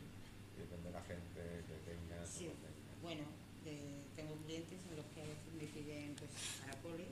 Depende 0.59 0.89
de 0.89 0.93
la 0.99 1.03
gente 1.07 1.39
que 1.63 1.75
tengas. 1.87 2.27
Sí, 2.27 2.49
o 2.49 2.51
no 2.51 2.59
tengas. 2.59 2.97
bueno, 3.01 3.23
de- 3.63 4.03
tengo 4.19 4.35
clientes 4.43 4.79
en 4.91 4.95
los 4.99 5.07
que 5.15 5.21
a 5.23 5.27
veces 5.31 5.47
me 5.55 5.67
piden 5.71 6.11
pues, 6.19 6.31
caracoles, 6.59 7.07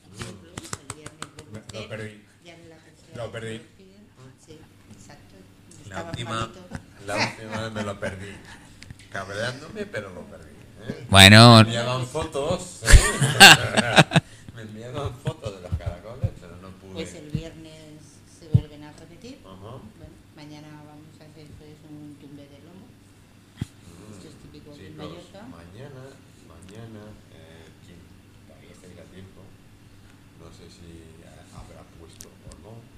por 0.00 0.10
ejemplo, 0.16 0.48
el 0.56 0.88
viernes 0.96 1.26
vuelvo 1.36 1.52
a 1.52 1.60
Me- 1.60 1.60
lo 1.60 1.78
hacer, 1.84 1.88
perdí. 1.92 2.14
ya 2.44 2.52
en 2.56 2.68
la 2.72 2.78
tercera 2.80 3.12
Lo 3.20 3.22
vez 3.25 3.25
perdí. 3.40 3.60
Sí, 4.46 4.58
exacto. 4.92 5.34
La 5.90 6.04
última, 6.04 6.50
la 7.06 7.16
última 7.16 7.60
vez 7.60 7.72
me 7.72 7.82
lo 7.82 8.00
perdí. 8.00 8.32
Cabreándome, 9.12 9.84
pero 9.84 10.08
lo 10.14 10.22
perdí. 10.22 10.56
¿eh? 10.88 11.06
Bueno, 11.10 11.56
Me 11.56 11.60
enviaban 11.60 12.06
fotos, 12.06 12.80
¿eh? 12.84 14.20
me 14.56 14.62
enviaban 14.62 15.14
fotos 15.18 15.54
de 15.54 15.60
los 15.68 15.78
caracoles, 15.78 16.30
pero 16.40 16.56
no 16.62 16.70
pude. 16.80 16.94
Pues 16.94 17.14
el 17.14 17.28
viernes 17.30 18.00
se 18.38 18.48
vuelven 18.48 18.84
a 18.84 18.92
repetir. 18.92 19.38
Bueno, 19.42 19.82
mañana 20.34 20.68
vamos 20.86 21.12
a 21.20 21.24
hacer 21.24 21.46
pues 21.58 21.76
un 21.90 22.16
tumbe 22.18 22.42
de 22.42 22.58
lomo. 22.64 22.88
Esto 24.16 24.28
es 24.28 24.34
típico 24.40 24.72
Chicos, 24.72 24.96
Mallorca. 24.96 25.42
mañana, 25.52 26.02
mañana, 26.48 27.02
eh, 27.36 27.68
quien 27.84 28.00
todavía 28.48 28.72
estáis 28.72 28.96
a 28.96 29.04
tiempo, 29.12 29.44
no 30.40 30.48
sé 30.56 30.72
si 30.72 31.04
habrá 31.52 31.84
puesto 32.00 32.28
o 32.28 32.52
no, 32.64 32.95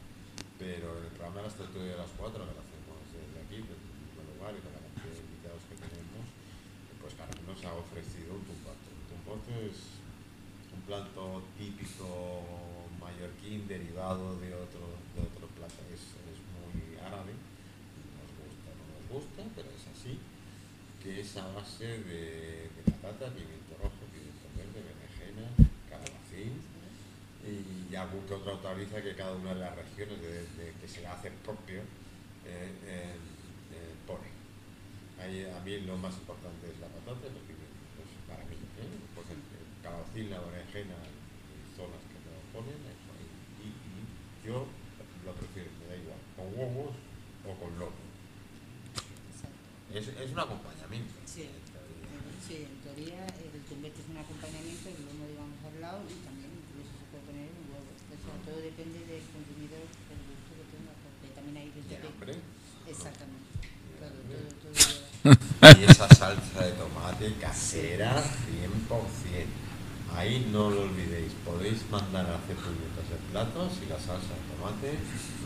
pero 0.59 0.99
el 0.99 1.15
programa 1.15 1.39
de 1.39 1.47
las 1.47 1.55
tertulias 1.55 1.95
de 1.95 2.03
las 2.03 2.13
4, 2.19 2.35
que 2.35 2.51
lo 2.51 2.63
hacemos 2.67 2.99
desde 3.15 3.39
aquí, 3.39 3.63
desde 3.63 3.79
el 3.79 3.99
mismo 4.03 4.23
lugar 4.35 4.51
y 4.59 4.61
con 4.61 4.75
la 4.75 4.83
cantidad 4.83 5.15
de 5.15 5.23
invitados 5.23 5.63
que 5.71 5.77
tenemos, 5.79 6.25
pues 6.99 7.15
Carmen 7.15 7.47
nos 7.47 7.63
ha 7.63 7.73
ofrecido 7.79 8.35
un 8.35 8.43
tumbato. 8.43 8.87
Un 8.91 9.07
tumbato 9.07 9.51
es 9.63 9.79
un 10.75 10.83
plato 10.83 11.47
típico 11.55 12.43
mallorquín 12.99 13.71
derivado 13.71 14.35
de 14.43 14.51
otro, 14.51 14.99
de 15.15 15.23
otro 15.23 15.47
plato, 15.55 15.79
es, 15.95 16.03
es 16.27 16.39
muy 16.59 16.99
árabe, 16.99 17.39
nos 18.19 18.31
gusta, 18.35 18.69
no 18.75 18.85
nos 18.99 19.05
gusta, 19.07 19.43
pero 19.55 19.71
es 19.71 19.87
así 19.95 20.19
que 20.99 21.23
es 21.23 21.31
a 21.39 21.47
base 21.55 22.03
de, 22.03 22.67
de 22.75 22.83
patata, 22.83 23.31
pimiento 23.31 23.79
rojo, 23.79 24.03
pimiento 24.11 24.51
verde, 24.59 24.83
berenjena, 24.83 25.47
calabacín 25.87 26.59
y 27.49 27.97
algún 27.97 28.27
que 28.27 28.35
otra 28.35 28.53
hortaliza 28.55 29.01
que 29.03 29.15
cada 29.15 29.33
una 29.33 29.55
de 29.55 29.61
las 29.61 29.75
regiones 29.77 30.21
de, 30.21 30.33
de- 30.57 30.73
que 30.81 30.89
se 30.89 31.01
le 31.01 31.07
hace 31.09 31.31
propio 31.45 31.81
eh, 32.45 32.73
eh, 32.85 33.17
eh, 33.73 33.95
pone. 34.07 34.29
Ahí, 35.21 35.45
a 35.51 35.59
mí 35.65 35.81
lo 35.81 35.97
más 35.99 36.15
importante 36.15 36.71
es 36.71 36.79
la 36.79 36.87
patata 36.89 37.27
los 37.33 37.43
pimientos, 37.49 37.89
pues, 37.97 38.09
para 38.29 38.45
mí. 38.47 38.55
¿eh? 38.55 38.99
Pues 39.15 39.27
el, 39.35 39.41
el 39.41 39.67
calabacín, 39.83 40.31
la 40.31 40.41
berenjena 40.41 40.95
zonas 41.77 42.03
que 42.07 42.19
me 42.23 42.31
lo 42.37 42.43
ponen, 42.55 42.79
eso 42.87 43.09
ahí. 43.17 43.29
Y, 43.65 43.69
y 43.75 44.47
yo 44.47 44.67
lo 45.25 45.33
prefiero, 45.35 45.71
me 45.81 45.87
da 45.91 45.97
igual, 45.97 46.21
con 46.37 46.47
huevos 46.55 46.95
o 47.47 47.51
con 47.59 47.71
lomo. 47.79 48.03
Exacto. 49.33 49.59
Es, 49.93 50.07
es 50.09 50.31
un 50.33 50.39
acompañamiento. 50.41 51.15
Sí. 51.27 51.43
en 51.51 51.65
teoría. 51.67 52.09
Sí, 52.47 52.65
en 52.65 52.79
teoría 52.81 53.27
el 53.27 53.61
tumbete 53.69 54.01
es 54.01 54.09
un 54.09 54.17
acompañamiento, 54.17 54.89
el 54.89 55.03
lomo 55.05 55.27
digamos 55.29 55.59
al 55.67 55.81
lado 55.83 56.01
y 56.09 56.17
también 56.25 56.58
incluso 56.79 56.95
se 56.95 57.07
puede 57.11 57.25
poner 57.27 57.51
un 57.51 57.67
huevo. 57.75 57.91
O 57.91 58.21
sea, 58.23 58.39
todo 58.47 58.59
depende 58.63 59.03
del 59.03 59.25
consumidor, 59.35 59.83
del 59.83 60.21
gusto 60.31 60.51
que 60.55 60.67
tenga, 60.71 60.93
porque 61.03 61.27
también 61.35 61.57
hay 61.59 61.69
Y 61.75 61.83
desde 61.83 62.07
el. 62.07 62.41
Exactamente. 62.87 63.51
Todo, 63.99 64.15
hambre. 64.15 64.39
todo, 64.39 64.63
todo. 64.63 64.73
lleva. 64.79 65.09
Y 65.79 65.85
esa 65.85 66.09
salsa 66.09 66.65
de 66.65 66.73
tomate 66.73 67.35
casera 67.41 68.23
100%. 68.23 69.69
Ahí 70.15 70.49
no 70.51 70.71
lo 70.71 70.83
olvidéis, 70.83 71.33
podéis 71.45 71.85
mandar 71.91 72.25
a 72.27 72.37
hacer 72.41 72.57
puñetas 72.57 73.07
de 73.11 73.19
platos 73.31 73.73
si 73.79 73.87
la 73.87 73.99
salsa 74.01 74.33
de 74.33 74.43
tomate 74.57 74.99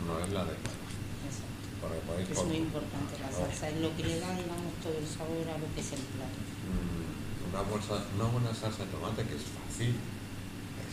no 0.06 0.20
es 0.22 0.30
la 0.32 0.46
adecuada. 0.46 0.86
Exacto. 1.26 1.66
Porque 1.82 1.98
podéis 2.06 2.30
Es 2.30 2.44
muy 2.44 2.56
importante 2.68 3.18
la 3.18 3.32
salsa, 3.32 3.68
es 3.68 3.80
lo 3.80 3.90
que 3.96 4.04
le 4.04 4.20
da, 4.20 4.30
digamos, 4.36 4.72
todo 4.80 4.96
el 4.96 5.08
sabor 5.08 5.44
a 5.50 5.58
lo 5.58 5.66
que 5.74 5.80
es 5.80 5.92
el 5.92 6.04
plato. 6.14 6.38
Mm, 6.62 7.50
una, 7.50 7.62
bolsa, 7.66 8.06
una 8.14 8.24
buena 8.30 8.54
salsa 8.54 8.86
de 8.86 8.90
tomate 8.92 9.24
que 9.26 9.34
es 9.34 9.44
fácil. 9.50 9.96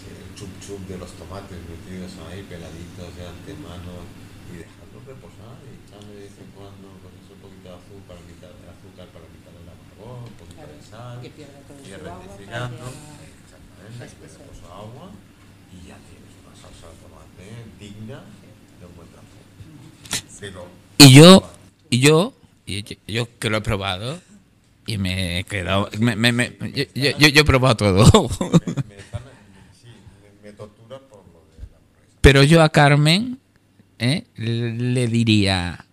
El 0.09 0.29
chup 0.35 0.49
chup 0.63 0.79
de 0.87 0.97
los 0.97 1.11
tomates 1.13 1.57
metidos 1.69 2.11
ahí, 2.27 2.41
peladitos 2.47 3.09
de 3.15 3.23
antemano 3.27 3.93
y 4.49 4.63
dejarlos 4.65 5.01
reposar 5.05 5.55
y 5.67 5.71
echarle 5.85 6.13
de 6.15 6.21
vez 6.25 6.35
en 6.39 6.49
cuando 6.57 6.87
pues, 7.03 7.13
eso, 7.21 7.33
un 7.37 7.41
poquito 7.45 7.67
de 7.69 7.75
azúcar 7.77 8.03
para 8.09 8.21
quitar, 8.25 8.51
azúcar 8.73 9.07
para 9.13 9.25
quitarle 9.29 9.59
el 9.61 9.69
amargor, 9.69 10.17
un 10.25 10.35
poquito 10.39 10.57
Claro, 10.59 10.73
de 10.73 10.83
sal. 10.83 11.15
que 11.21 11.29
pierda 11.29 11.59
todo 11.67 11.77
y 11.79 11.91
rectificando. 11.93 12.85
Exactamente, 12.89 14.03
que 14.17 14.43
puso 14.49 14.65
agua 14.73 15.07
y 15.69 15.75
ya 15.87 15.97
tienes 16.09 16.33
una 16.41 16.53
salsa 16.57 16.85
de 16.89 16.97
tomate 17.03 17.45
digna 17.77 18.19
de 18.79 18.83
un 18.87 18.93
buen. 18.97 19.09
Pero, 20.39 20.67
y 20.97 21.13
yo, 21.13 21.43
y 21.89 21.99
yo, 21.99 22.33
y 22.65 22.83
yo, 22.83 22.95
yo 23.07 23.27
que 23.39 23.49
lo 23.49 23.57
he 23.57 23.61
probado 23.61 24.19
y 24.85 24.97
me 24.97 25.39
he 25.39 25.43
quedado, 25.43 25.89
me, 25.99 26.15
me- 26.15 26.31
me- 26.31 26.55
yo, 26.73 26.85
yo- 26.95 27.17
yo- 27.17 27.27
yo 27.27 27.41
he 27.41 27.45
probado 27.45 27.75
todo. 27.75 28.03
me, 28.39 28.49
me 28.87 28.97
están- 28.97 29.21
sí, 29.81 29.89
me, 30.41 30.49
me 30.49 30.53
tortura 30.55 30.97
por 30.99 31.19
lo 31.27 31.43
de 31.51 31.59
la 31.69 31.77
hamburguesa. 31.77 32.18
Pero 32.29 32.43
yo 32.43 32.61
a 32.61 32.69
Carmen 32.69 33.39
¿eh? 33.97 34.23
le 34.35 35.07
diría 35.07 35.83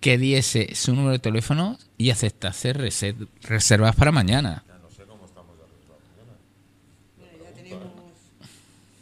que 0.00 0.16
diese 0.16 0.74
su 0.74 0.94
número 0.94 1.12
de 1.12 1.18
teléfono 1.18 1.78
y 1.98 2.08
aceptase 2.08 2.72
reser- 2.72 3.28
reservas 3.42 3.94
para 3.94 4.10
mañana. 4.10 4.64
Ya 4.66 4.78
no 4.78 4.88
sé 4.88 5.02
cómo 5.02 5.26
estamos 5.26 5.54
de 5.58 5.64
mañana. 5.92 6.38
Bueno, 7.18 7.44
ya 7.44 7.50
tenemos 7.54 7.82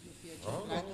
18 0.02 0.42
No, 0.44 0.58
no, 0.58 0.66
platos. 0.66 0.88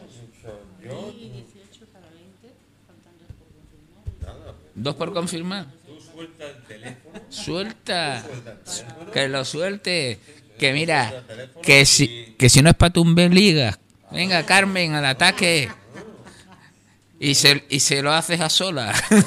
yo, 0.85 1.15
Y 1.19 1.29
18 1.31 1.87
para 1.91 2.07
20, 2.11 2.53
faltan 2.87 3.15
dos 3.17 3.33
por 3.39 3.49
confirmar. 3.57 4.37
nada, 4.45 4.55
¿Dos 4.75 4.95
por 4.95 5.13
confirmar? 5.15 5.67
tú 5.87 5.99
suelta 6.13 6.45
el 6.51 6.63
teléfono, 6.65 7.21
Suelta. 7.31 8.25
Que 9.15 9.27
lo 9.29 9.43
suelte. 9.43 10.19
Que 10.59 10.75
mira, 10.75 11.25
que 11.63 11.87
si, 11.87 12.35
que 12.37 12.51
si 12.51 12.61
no 12.61 12.69
es 12.69 12.77
para 12.77 12.93
tumbe 12.93 13.31
ligas. 13.31 13.79
Venga, 14.11 14.45
Carmen, 14.47 14.95
al 14.95 15.05
ataque. 15.05 15.71
Y 17.21 17.35
se, 17.35 17.65
y 17.69 17.81
se 17.81 18.01
lo 18.03 18.13
haces 18.13 18.41
a 18.41 18.49
sola. 18.49 18.95
Tú 19.11 19.19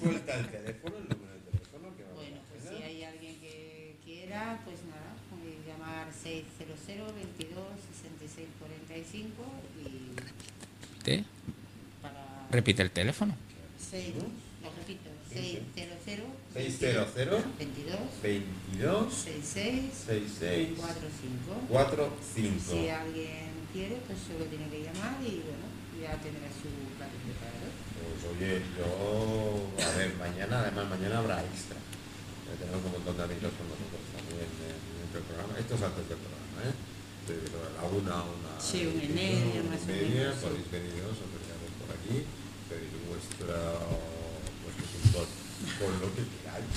suelta 0.00 0.34
el 0.38 0.46
teléfono, 0.48 0.96
el 0.98 1.08
número 1.08 1.32
de 1.34 1.40
teléfono 1.50 1.96
que 1.96 2.02
vamos 2.04 2.14
Bueno, 2.16 2.36
a 2.38 2.42
pues 2.52 2.62
hacer. 2.66 2.76
si 2.78 2.82
hay 2.84 3.02
alguien 3.04 3.34
que 3.40 3.96
quiera, 4.04 4.60
pues 4.64 4.76
nada, 4.88 5.10
puede 5.28 5.58
llamar 5.66 6.06
600 6.12 7.14
22 7.16 7.64
66 7.98 8.48
45 8.60 9.42
y 9.82 11.02
¿Te? 11.04 11.24
para... 12.00 12.46
Repite 12.50 12.82
el 12.82 12.90
teléfono. 12.92 13.34
6, 13.90 14.14
lo 14.62 14.70
repito, 14.70 15.10
600 15.34 15.98
600 16.52 17.14
22 17.16 17.96
22 18.22 19.08
66 19.08 19.88
66 20.04 20.76
45 20.76 21.64
45. 21.68 22.60
Si 22.68 22.88
alguien 22.92 23.56
quiere, 23.72 23.96
pues 24.04 24.18
solo 24.20 24.44
tiene 24.52 24.68
que 24.68 24.84
llamar 24.84 25.16
y 25.24 25.40
bueno, 25.48 25.64
ya 25.96 26.12
tendrá 26.20 26.52
su 26.52 26.68
plato 27.00 27.16
preparado. 27.24 27.72
Pues 27.72 28.20
oye, 28.36 28.60
yo, 28.76 28.84
a 29.80 29.88
ver, 29.96 30.12
mañana, 30.20 30.60
además 30.60 30.92
mañana 30.92 31.24
habrá 31.24 31.40
extra. 31.40 31.80
Ya 31.80 32.52
tenemos 32.60 32.84
un 32.84 32.92
montón 33.00 33.16
de 33.16 33.22
amigos 33.32 33.52
con 33.56 33.66
nosotros 33.72 34.02
también 34.12 34.44
en, 34.44 34.76
en 34.76 35.08
el 35.08 35.24
programa. 35.24 35.56
Esto 35.56 35.72
es 35.72 35.82
antes 35.88 36.04
del 36.04 36.20
programa, 36.20 36.58
¿eh? 36.68 36.74
De 37.32 37.34
la 37.48 37.84
una 37.88 38.12
a 38.12 38.24
una. 38.28 38.52
Sí, 38.60 38.84
una 38.84 39.00
y 39.00 39.08
media, 39.08 39.64
más 39.72 39.80
o 39.80 39.88
menos, 39.88 40.36
podéis 40.36 40.68
veniros, 40.68 41.16
os 41.16 41.32
por 41.32 41.88
aquí, 41.96 42.28
pedir 42.68 42.92
vuestro 43.08 43.56
fútbol 44.68 45.41
con 45.78 45.92
lo 46.00 46.08
que 46.14 46.22
queráis. 46.26 46.74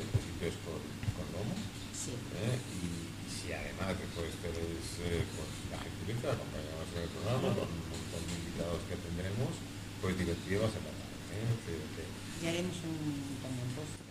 En 0.00 0.06
principio 0.08 0.48
es 0.48 0.56
con, 0.64 0.80
con 1.16 1.26
lomo. 1.34 1.54
Sí. 1.92 2.16
¿eh? 2.16 2.56
Y, 2.80 2.84
y 3.20 3.28
si 3.28 3.52
además 3.52 3.92
después 4.00 4.32
queréis 4.40 4.88
eh, 5.04 5.24
pues, 5.36 5.50
la 5.68 5.78
gentileza, 5.84 6.32
acompañados 6.32 6.88
en 6.96 7.02
el 7.04 7.10
programa 7.12 7.48
con 7.52 7.68
un 7.68 7.84
montón 7.92 8.22
de 8.24 8.32
invitados 8.40 8.80
que 8.88 8.96
tendremos, 8.96 9.52
pues 10.00 10.16
divertido 10.16 10.64
va 10.64 10.68
a 10.68 10.72
ser 10.72 10.82
la 10.84 10.94
tarde. 10.96 11.16
¿eh? 11.36 12.08
Ya 12.42 12.48
haremos 12.48 12.76
un 12.88 12.96
también 13.44 13.68
postre. 13.76 14.08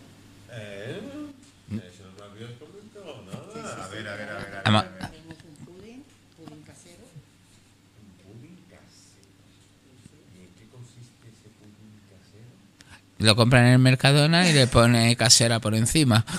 eh, 0.54 1.02
eso 1.70 2.02
no 2.06 2.14
me 2.14 2.24
habías 2.30 2.54
comentado 2.58 3.22
nada. 3.26 3.46
Sí, 3.54 3.58
sí, 3.58 3.66
a 3.66 3.86
ver, 3.90 4.06
a 4.08 4.14
ver, 4.14 4.28
a 4.30 4.34
ver. 4.38 4.46
A 4.46 4.70
ver, 4.70 4.70
a 4.70 4.82
ver. 4.82 5.02
Haremos 5.02 5.38
un 5.42 5.54
pudín, 5.66 6.02
pudín 6.38 6.62
casero. 6.62 7.06
Un 7.10 8.10
pudín 8.22 8.58
casero. 8.70 9.34
¿Y 10.34 10.46
en 10.46 10.50
qué 10.58 10.64
consiste 10.70 11.26
ese 11.26 11.50
pudín 11.58 11.94
casero? 12.06 12.54
Lo 13.20 13.36
compran 13.36 13.66
en 13.66 13.72
el 13.74 13.78
Mercadona 13.78 14.48
y 14.48 14.52
le 14.52 14.66
pone 14.66 15.14
casera 15.16 15.60
por 15.60 15.74
encima. 15.74 16.24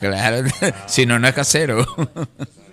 Claro, 0.00 0.48
si 0.86 1.06
no, 1.06 1.18
no 1.18 1.26
es 1.28 1.34
casero. 1.34 1.86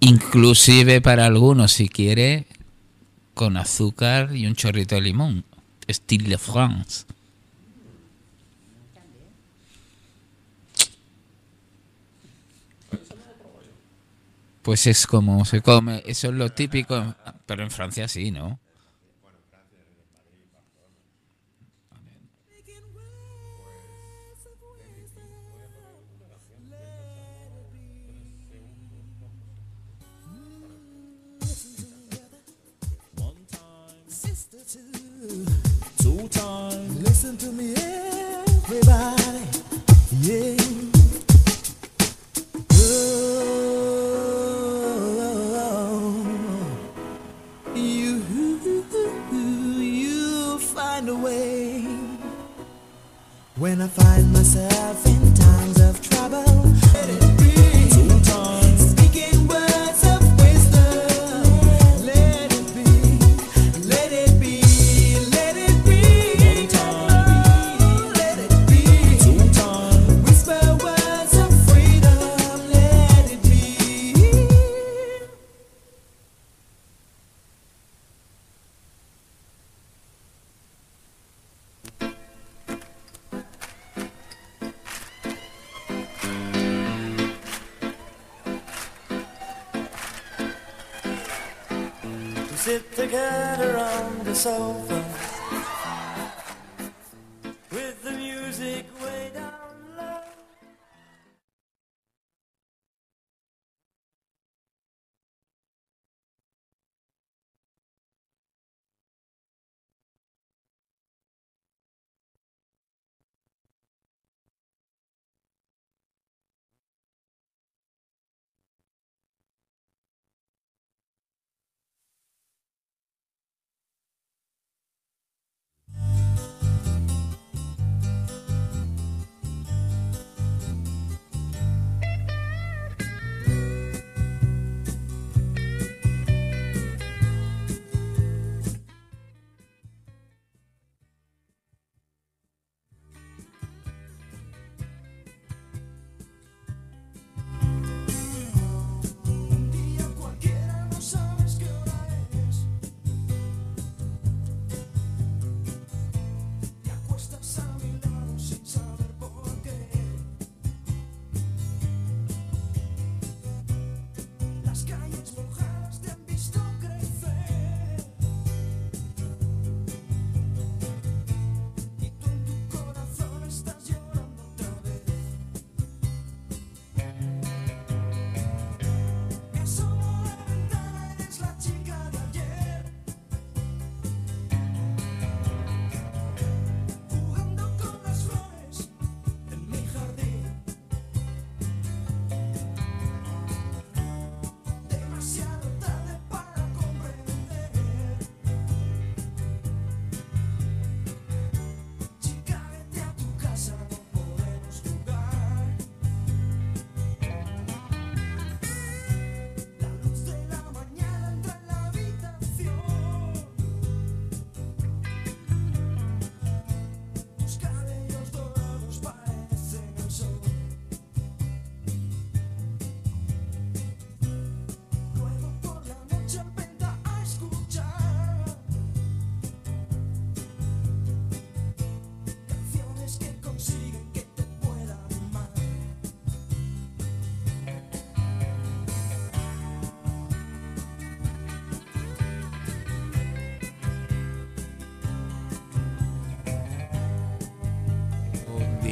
Inclusive 0.00 1.00
para 1.00 1.26
algunos, 1.26 1.72
si 1.72 1.88
quiere, 1.88 2.46
con 3.34 3.56
azúcar 3.56 4.34
y 4.34 4.46
un 4.46 4.54
chorrito 4.54 4.94
de 4.94 5.00
limón. 5.00 5.44
Style 5.90 6.28
de 6.28 6.38
France. 6.38 7.04
Pues 14.62 14.86
es 14.86 15.06
como 15.06 15.44
se 15.44 15.62
come. 15.62 16.02
Eso 16.06 16.28
es 16.28 16.34
lo 16.34 16.50
típico. 16.50 17.14
Pero 17.46 17.62
en 17.62 17.70
Francia 17.70 18.06
sí, 18.06 18.30
¿no? 18.30 18.60
Listen 37.28 37.46
to 37.46 37.62
me, 37.62 37.74
everybody. 37.74 39.42
Yeah. 40.22 40.56
Oh, 42.72 43.04
you, 47.74 48.24
you 49.78 50.58
find 50.58 51.10
a 51.10 51.14
way. 51.14 51.82
When 53.56 53.82
I 53.82 53.88
find 53.88 54.32
myself 54.32 55.04
in 55.04 55.17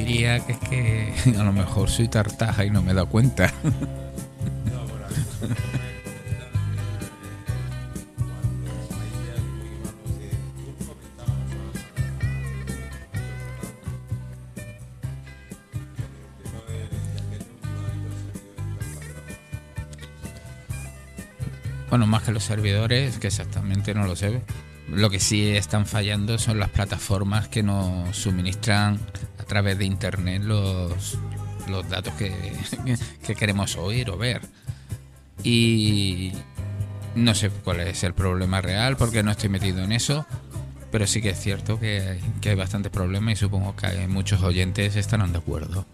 lía 0.07 0.39
que 0.39 0.53
es 0.53 0.59
que 0.59 1.13
a 1.37 1.43
lo 1.43 1.51
mejor 1.51 1.89
soy 1.89 2.07
tartaja 2.07 2.63
y 2.65 2.69
no 2.69 2.81
me 2.81 2.91
he 2.91 2.95
dado 2.95 3.09
cuenta. 3.09 3.53
No, 3.63 3.71
bueno, 21.89 22.07
más 22.07 22.23
que 22.23 22.31
los 22.31 22.43
servidores, 22.43 23.19
que 23.19 23.27
exactamente 23.27 23.93
no 23.93 24.05
lo 24.05 24.15
sé. 24.15 24.41
Lo 24.89 25.09
que 25.09 25.19
sí 25.19 25.49
están 25.49 25.85
fallando 25.85 26.37
son 26.37 26.59
las 26.59 26.69
plataformas 26.69 27.49
que 27.49 27.61
nos 27.61 28.15
suministran 28.15 28.99
través 29.47 29.77
de 29.77 29.85
internet 29.85 30.43
los, 30.43 31.17
los 31.69 31.89
datos 31.89 32.13
que, 32.15 32.33
que 33.25 33.35
queremos 33.35 33.75
oír 33.77 34.09
o 34.09 34.17
ver. 34.17 34.41
Y 35.43 36.33
no 37.15 37.33
sé 37.35 37.49
cuál 37.49 37.81
es 37.81 38.03
el 38.03 38.13
problema 38.13 38.61
real 38.61 38.97
porque 38.97 39.23
no 39.23 39.31
estoy 39.31 39.49
metido 39.49 39.83
en 39.83 39.91
eso. 39.91 40.25
Pero 40.91 41.05
sí 41.05 41.21
que 41.21 41.29
es 41.29 41.39
cierto 41.39 41.79
que, 41.79 42.19
que 42.39 42.49
hay 42.49 42.55
bastantes 42.55 42.91
problemas 42.91 43.33
y 43.33 43.35
supongo 43.35 43.75
que 43.75 44.07
muchos 44.07 44.41
oyentes 44.41 44.95
estarán 44.95 45.33
de 45.33 45.39
acuerdo. 45.39 45.85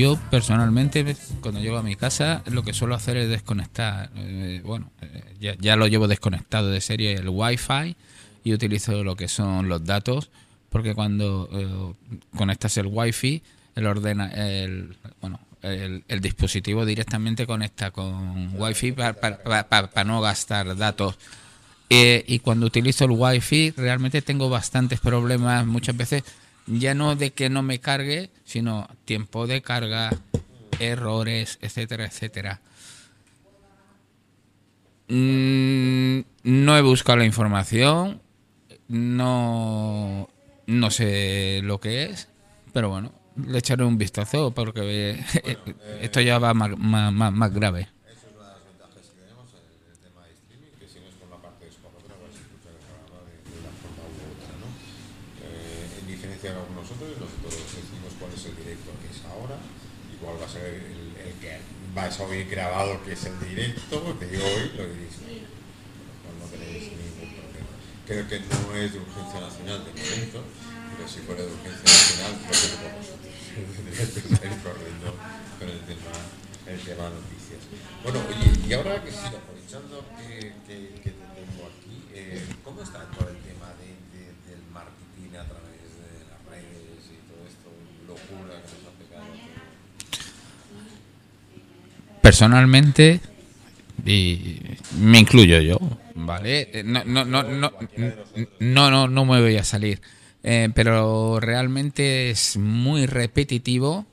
Yo 0.00 0.18
personalmente, 0.30 1.14
cuando 1.42 1.60
llego 1.60 1.76
a 1.76 1.82
mi 1.82 1.94
casa, 1.94 2.42
lo 2.46 2.62
que 2.62 2.72
suelo 2.72 2.94
hacer 2.94 3.18
es 3.18 3.28
desconectar. 3.28 4.10
eh, 4.16 4.62
bueno, 4.64 4.90
eh, 5.02 5.34
ya, 5.38 5.54
ya 5.60 5.76
lo 5.76 5.86
llevo 5.88 6.08
desconectado 6.08 6.70
de 6.70 6.80
serie 6.80 7.12
el 7.12 7.28
Wi-Fi 7.28 7.94
y 8.42 8.54
utilizo 8.54 9.04
lo 9.04 9.14
que 9.14 9.28
son 9.28 9.68
los 9.68 9.84
datos, 9.84 10.30
porque 10.70 10.94
cuando 10.94 11.50
eh, 11.52 12.16
conectas 12.34 12.78
el 12.78 12.86
Wi-Fi, 12.86 13.42
el 13.74 13.86
ordena, 13.86 14.28
el, 14.28 14.96
bueno, 15.20 15.38
el, 15.60 16.20
dispositivo 16.22 16.86
directamente 16.86 17.46
conecta 17.46 17.90
con 17.90 18.58
Wi-Fi 18.58 18.92
para 18.92 20.04
no 20.06 20.22
gastar 20.22 20.78
datos. 20.78 21.18
Y 21.90 22.38
cuando 22.38 22.64
utilizo 22.64 23.04
el 23.04 23.10
Wi-Fi 23.10 23.72
realmente 23.76 24.22
tengo 24.22 24.48
bastantes 24.48 24.98
problemas 24.98 25.66
muchas 25.66 25.94
veces 25.94 26.24
ya 26.66 26.94
no 26.94 27.16
de 27.16 27.32
que 27.32 27.48
no 27.50 27.62
me 27.62 27.80
cargue 27.80 28.30
sino 28.44 28.88
tiempo 29.04 29.46
de 29.46 29.62
carga 29.62 30.10
errores 30.78 31.58
etcétera 31.60 32.06
etcétera. 32.06 32.60
Mm, 35.08 36.20
no 36.44 36.78
he 36.78 36.82
buscado 36.82 37.18
la 37.18 37.24
información 37.24 38.20
no 38.88 40.28
no 40.66 40.90
sé 40.90 41.60
lo 41.64 41.80
que 41.80 42.04
es 42.04 42.28
pero 42.72 42.90
bueno 42.90 43.12
le 43.46 43.58
echaré 43.58 43.82
un 43.84 43.98
vistazo 43.98 44.52
porque 44.52 45.18
eh, 45.42 45.56
esto 46.00 46.20
ya 46.20 46.38
va 46.38 46.54
más, 46.54 46.76
más, 46.78 47.12
más- 47.12 47.32
más 47.32 47.52
grave 47.52 47.88
Eso 48.06 48.26
es 48.28 48.36
una 48.36 48.46
de 48.46 48.54
las 48.54 48.64
ventajas 48.70 49.02
que 49.10 49.18
tenemos 49.18 49.50
en 49.50 49.90
el 49.90 49.98
tema 49.98 50.20
de 50.26 50.32
streaming, 50.34 50.72
que 50.78 50.86
si 50.86 50.98
no 51.02 51.06
es 51.10 51.16
con 51.18 51.30
la 51.30 51.38
parte 51.42 51.64
de 51.64 51.70
Sport 51.74 51.94
otra, 51.98 52.14
vais 52.22 52.34
a 52.36 52.42
escuchar 52.42 52.70
el 52.70 52.82
programa 52.86 53.18
de, 53.26 53.34
de 53.50 53.54
una 53.58 53.74
forma 53.82 54.02
u 54.06 54.14
otra, 54.30 54.52
¿no? 54.62 54.68
Eh, 55.42 55.98
en 56.02 56.06
diferencia 56.06 56.50
con 56.54 56.70
nosotros, 56.78 57.10
nosotros 57.18 57.54
decimos 57.74 58.10
cuál 58.18 58.30
es 58.34 58.42
el 58.46 58.54
directo 58.62 58.90
que 59.02 59.08
es 59.10 59.18
ahora 59.26 59.56
y 59.58 60.14
cuál 60.22 60.34
va 60.38 60.46
a 60.46 60.52
ser 60.54 60.66
el, 60.86 61.02
el 61.18 61.32
vais 61.94 62.18
a 62.20 62.22
oír 62.24 62.48
grabado 62.48 63.02
que 63.04 63.12
es 63.12 63.24
el 63.24 63.38
directo 63.40 64.16
de 64.20 64.26
hoy, 64.38 64.72
lo 64.76 64.84
diréis, 64.88 65.16
no 66.38 66.46
tenéis 66.46 66.92
ningún 66.92 67.34
problema. 67.34 67.72
Creo 68.06 68.28
que 68.28 68.40
no 68.40 68.74
es 68.76 68.92
de 68.92 68.98
urgencia 68.98 69.40
nacional 69.40 69.84
de 69.84 69.92
momento, 69.92 70.44
pero 70.96 71.08
si 71.08 71.20
fuera 71.20 71.42
de 71.42 71.48
urgencia 71.52 71.84
nacional, 71.84 72.32
lo 72.42 72.50
que. 72.50 73.30
Estáis 73.50 74.56
corriendo 74.64 75.14
con 75.58 75.68
el 75.68 75.80
tema, 75.82 76.14
el 76.66 76.80
tema 76.80 77.10
noticias. 77.10 77.62
Bueno, 78.04 78.20
oye, 78.30 78.48
y 78.68 78.72
ahora 78.72 79.02
que 79.02 79.10
sí, 79.10 79.26
aprovechando 79.26 80.04
que, 80.16 80.54
que, 80.66 80.76
que 81.02 81.10
te 81.10 81.26
tengo 81.34 81.66
aquí, 81.66 81.96
eh, 82.14 82.46
¿cómo 82.64 82.82
está 82.82 83.04
todo 83.10 83.28
el 83.28 83.36
tema 83.42 83.74
de, 83.82 83.90
de- 84.14 84.34
del 84.48 84.62
marketing 84.72 85.34
a 85.34 85.44
través 85.50 85.82
de 85.98 86.10
las 86.30 86.40
redes 86.46 87.02
y 87.10 87.18
todo 87.26 87.42
esto, 87.42 87.68
locura 88.06 88.62
que 88.62 88.70
nos 88.78 88.86
ha 88.86 88.94
pegado? 89.02 89.34
Personalmente 92.20 93.20
y 94.04 94.60
me 94.98 95.18
incluyo 95.18 95.60
yo 95.60 95.78
vale 96.14 96.68
Eh, 96.72 96.82
no 96.84 97.04
no 97.04 97.24
no 97.24 97.42
no 97.42 97.72
no 98.60 98.90
no, 98.90 99.08
no 99.08 99.24
me 99.24 99.40
voy 99.40 99.56
a 99.56 99.64
salir. 99.64 100.00
Eh, 100.42 100.70
pero 100.74 101.38
realmente 101.38 102.30
es 102.30 102.56
muy 102.56 103.04
repetitivo 103.06 104.06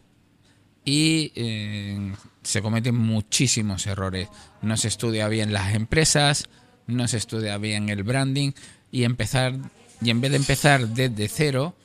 y 0.84 1.32
eh, 1.36 2.14
se 2.44 2.62
cometen 2.62 2.96
muchísimos 2.96 3.88
errores. 3.88 4.28
No 4.62 4.76
se 4.76 4.90
estudia 4.90 5.30
bien 5.30 5.54
las 5.54 5.74
empresas 5.74 6.50
no 6.88 7.08
se 7.08 7.18
estudia 7.18 7.58
bien 7.58 7.90
el 7.90 8.04
branding 8.04 8.52
y 8.92 9.04
empezar 9.04 9.54
y 10.02 10.10
en 10.10 10.22
vez 10.22 10.32
de 10.32 10.38
empezar 10.38 10.88
desde 10.88 11.28
cero 11.28 11.76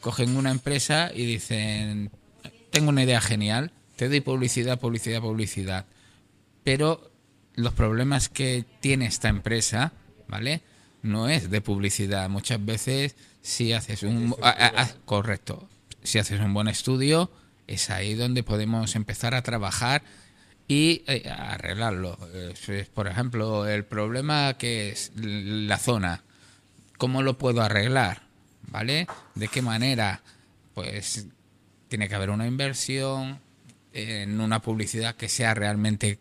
cogen 0.00 0.36
una 0.36 0.50
empresa 0.50 1.10
y 1.14 1.26
dicen 1.26 2.10
tengo 2.70 2.90
una 2.90 3.02
idea 3.02 3.20
genial 3.20 3.72
te 3.96 4.08
doy 4.08 4.20
publicidad 4.20 4.80
publicidad 4.80 5.20
publicidad 5.20 5.86
pero 6.64 7.10
los 7.54 7.72
problemas 7.72 8.28
que 8.28 8.64
tiene 8.80 9.06
esta 9.06 9.28
empresa, 9.28 9.92
¿vale? 10.28 10.62
No 11.02 11.28
es 11.28 11.50
de 11.50 11.60
publicidad. 11.60 12.28
Muchas 12.28 12.64
veces, 12.64 13.16
si 13.40 13.72
haces 13.72 14.02
un. 14.02 14.34
ah, 14.42 14.54
ah, 14.58 14.72
ah, 14.76 14.90
correcto. 15.04 15.68
Si 16.02 16.18
haces 16.18 16.40
un 16.40 16.54
buen 16.54 16.68
estudio, 16.68 17.30
es 17.66 17.90
ahí 17.90 18.14
donde 18.14 18.42
podemos 18.42 18.94
empezar 18.96 19.34
a 19.34 19.42
trabajar 19.42 20.02
y 20.68 21.02
eh, 21.06 21.28
arreglarlo. 21.28 22.18
Por 22.94 23.08
ejemplo, 23.08 23.68
el 23.68 23.84
problema 23.84 24.54
que 24.54 24.90
es 24.90 25.12
la 25.16 25.78
zona. 25.78 26.22
¿Cómo 26.98 27.22
lo 27.22 27.36
puedo 27.36 27.62
arreglar? 27.62 28.22
¿Vale? 28.68 29.08
¿De 29.34 29.48
qué 29.48 29.60
manera? 29.60 30.22
Pues 30.72 31.26
tiene 31.88 32.08
que 32.08 32.14
haber 32.14 32.30
una 32.30 32.46
inversión 32.46 33.40
en 33.92 34.40
una 34.40 34.60
publicidad 34.60 35.16
que 35.16 35.28
sea 35.28 35.54
realmente 35.54 36.18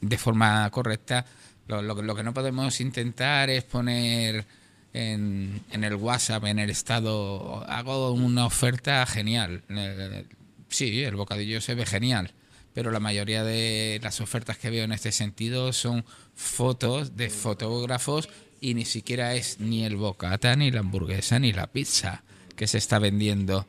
de 0.00 0.18
forma 0.18 0.68
correcta. 0.70 1.24
Lo, 1.66 1.82
lo, 1.82 2.00
lo 2.02 2.14
que 2.14 2.22
no 2.22 2.34
podemos 2.34 2.80
intentar 2.80 3.50
es 3.50 3.64
poner 3.64 4.44
en, 4.92 5.60
en 5.70 5.84
el 5.84 5.96
WhatsApp, 5.96 6.44
en 6.44 6.58
el 6.58 6.70
estado, 6.70 7.64
hago 7.68 8.12
una 8.12 8.46
oferta 8.46 9.04
genial. 9.06 9.62
Eh, 9.68 10.24
sí, 10.68 11.02
el 11.02 11.16
bocadillo 11.16 11.60
se 11.60 11.74
ve 11.74 11.84
genial, 11.84 12.32
pero 12.72 12.90
la 12.90 13.00
mayoría 13.00 13.42
de 13.42 14.00
las 14.02 14.20
ofertas 14.20 14.56
que 14.56 14.70
veo 14.70 14.84
en 14.84 14.92
este 14.92 15.12
sentido 15.12 15.72
son 15.72 16.04
fotos 16.34 17.16
de 17.16 17.28
fotógrafos 17.28 18.28
y 18.60 18.74
ni 18.74 18.84
siquiera 18.84 19.34
es 19.34 19.60
ni 19.60 19.84
el 19.84 19.96
bocata, 19.96 20.54
ni 20.56 20.70
la 20.70 20.80
hamburguesa, 20.80 21.38
ni 21.38 21.52
la 21.52 21.66
pizza 21.66 22.22
que 22.56 22.66
se 22.66 22.78
está 22.78 22.98
vendiendo. 22.98 23.66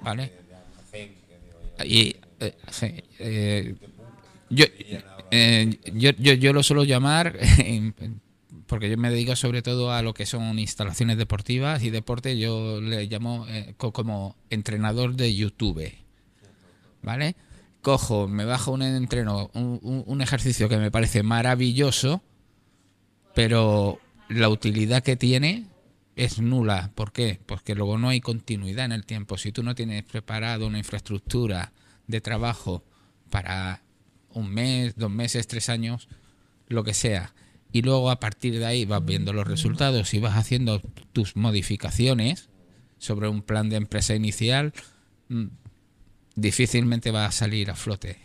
Vale. 0.00 0.22
de, 0.22 0.30
de 0.30 0.54
almacén, 0.54 1.14
que 1.28 1.38
digo 1.44 1.60
yo. 1.62 1.71
Y 1.84 2.16
eh, 2.40 2.54
eh, 3.18 3.74
yo, 4.50 4.64
eh, 5.30 5.78
yo, 5.94 6.10
yo, 6.18 6.32
yo 6.34 6.52
lo 6.52 6.62
suelo 6.62 6.84
llamar, 6.84 7.38
porque 8.66 8.90
yo 8.90 8.96
me 8.96 9.10
dedico 9.10 9.36
sobre 9.36 9.62
todo 9.62 9.92
a 9.92 10.02
lo 10.02 10.14
que 10.14 10.26
son 10.26 10.58
instalaciones 10.58 11.16
deportivas 11.18 11.82
y 11.82 11.90
deporte, 11.90 12.38
yo 12.38 12.80
le 12.80 13.06
llamo 13.06 13.46
co- 13.76 13.92
como 13.92 14.36
entrenador 14.50 15.14
de 15.14 15.34
YouTube. 15.34 15.92
¿Vale? 17.02 17.34
Cojo, 17.80 18.28
me 18.28 18.44
bajo 18.44 18.70
un 18.72 18.82
entreno, 18.82 19.50
un- 19.54 20.04
un 20.06 20.20
ejercicio 20.22 20.68
que 20.68 20.76
me 20.78 20.90
parece 20.90 21.22
maravilloso, 21.22 22.22
pero 23.34 23.98
la 24.28 24.48
utilidad 24.48 25.02
que 25.02 25.16
tiene 25.16 25.64
es 26.24 26.40
nula. 26.40 26.92
¿Por 26.94 27.12
qué? 27.12 27.40
Porque 27.46 27.74
luego 27.74 27.98
no 27.98 28.08
hay 28.08 28.20
continuidad 28.20 28.84
en 28.84 28.92
el 28.92 29.04
tiempo. 29.04 29.38
Si 29.38 29.52
tú 29.52 29.62
no 29.62 29.74
tienes 29.74 30.04
preparado 30.04 30.66
una 30.66 30.78
infraestructura 30.78 31.72
de 32.06 32.20
trabajo 32.20 32.84
para 33.30 33.82
un 34.30 34.50
mes, 34.50 34.94
dos 34.96 35.10
meses, 35.10 35.46
tres 35.46 35.68
años, 35.68 36.08
lo 36.68 36.84
que 36.84 36.94
sea, 36.94 37.34
y 37.72 37.82
luego 37.82 38.10
a 38.10 38.20
partir 38.20 38.58
de 38.58 38.66
ahí 38.66 38.84
vas 38.84 39.04
viendo 39.04 39.32
los 39.32 39.46
resultados 39.46 40.12
y 40.14 40.20
vas 40.20 40.36
haciendo 40.36 40.80
tus 41.12 41.36
modificaciones 41.36 42.50
sobre 42.98 43.28
un 43.28 43.42
plan 43.42 43.68
de 43.68 43.76
empresa 43.76 44.14
inicial, 44.14 44.72
mm, 45.28 45.46
difícilmente 46.36 47.10
va 47.10 47.26
a 47.26 47.32
salir 47.32 47.70
a 47.70 47.74
flote. 47.74 48.18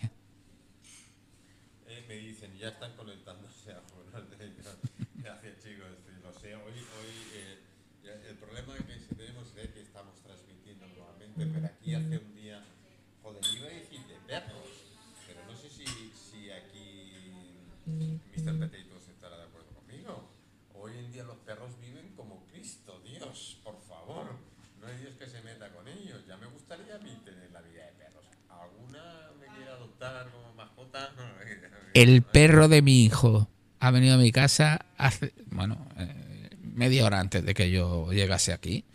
El 31.97 32.21
perro 32.21 32.67
de 32.67 32.83
mi 32.83 33.03
hijo 33.03 33.49
ha 33.79 33.89
venido 33.89 34.13
a 34.13 34.19
mi 34.19 34.31
casa 34.31 34.85
hace, 34.99 35.33
bueno, 35.47 35.87
eh, 35.97 36.51
media 36.61 37.03
hora 37.03 37.19
antes 37.19 37.43
de 37.43 37.55
que 37.55 37.71
yo 37.71 38.11
llegase 38.11 38.53
aquí, 38.53 38.85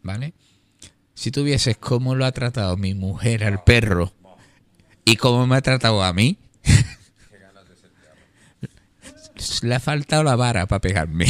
¿vale? 0.00 0.32
Si 1.12 1.30
tuvieses 1.30 1.76
cómo 1.76 2.14
lo 2.14 2.24
ha 2.24 2.32
tratado 2.32 2.78
mi 2.78 2.94
mujer 2.94 3.44
al 3.44 3.62
perro 3.64 4.14
y 5.04 5.16
cómo 5.16 5.46
me 5.46 5.56
ha 5.56 5.60
tratado 5.60 6.02
a 6.02 6.14
mí, 6.14 6.38
le 9.62 9.74
ha 9.74 9.80
faltado 9.80 10.24
la 10.24 10.34
vara 10.34 10.64
para 10.64 10.80
pegarme. 10.80 11.26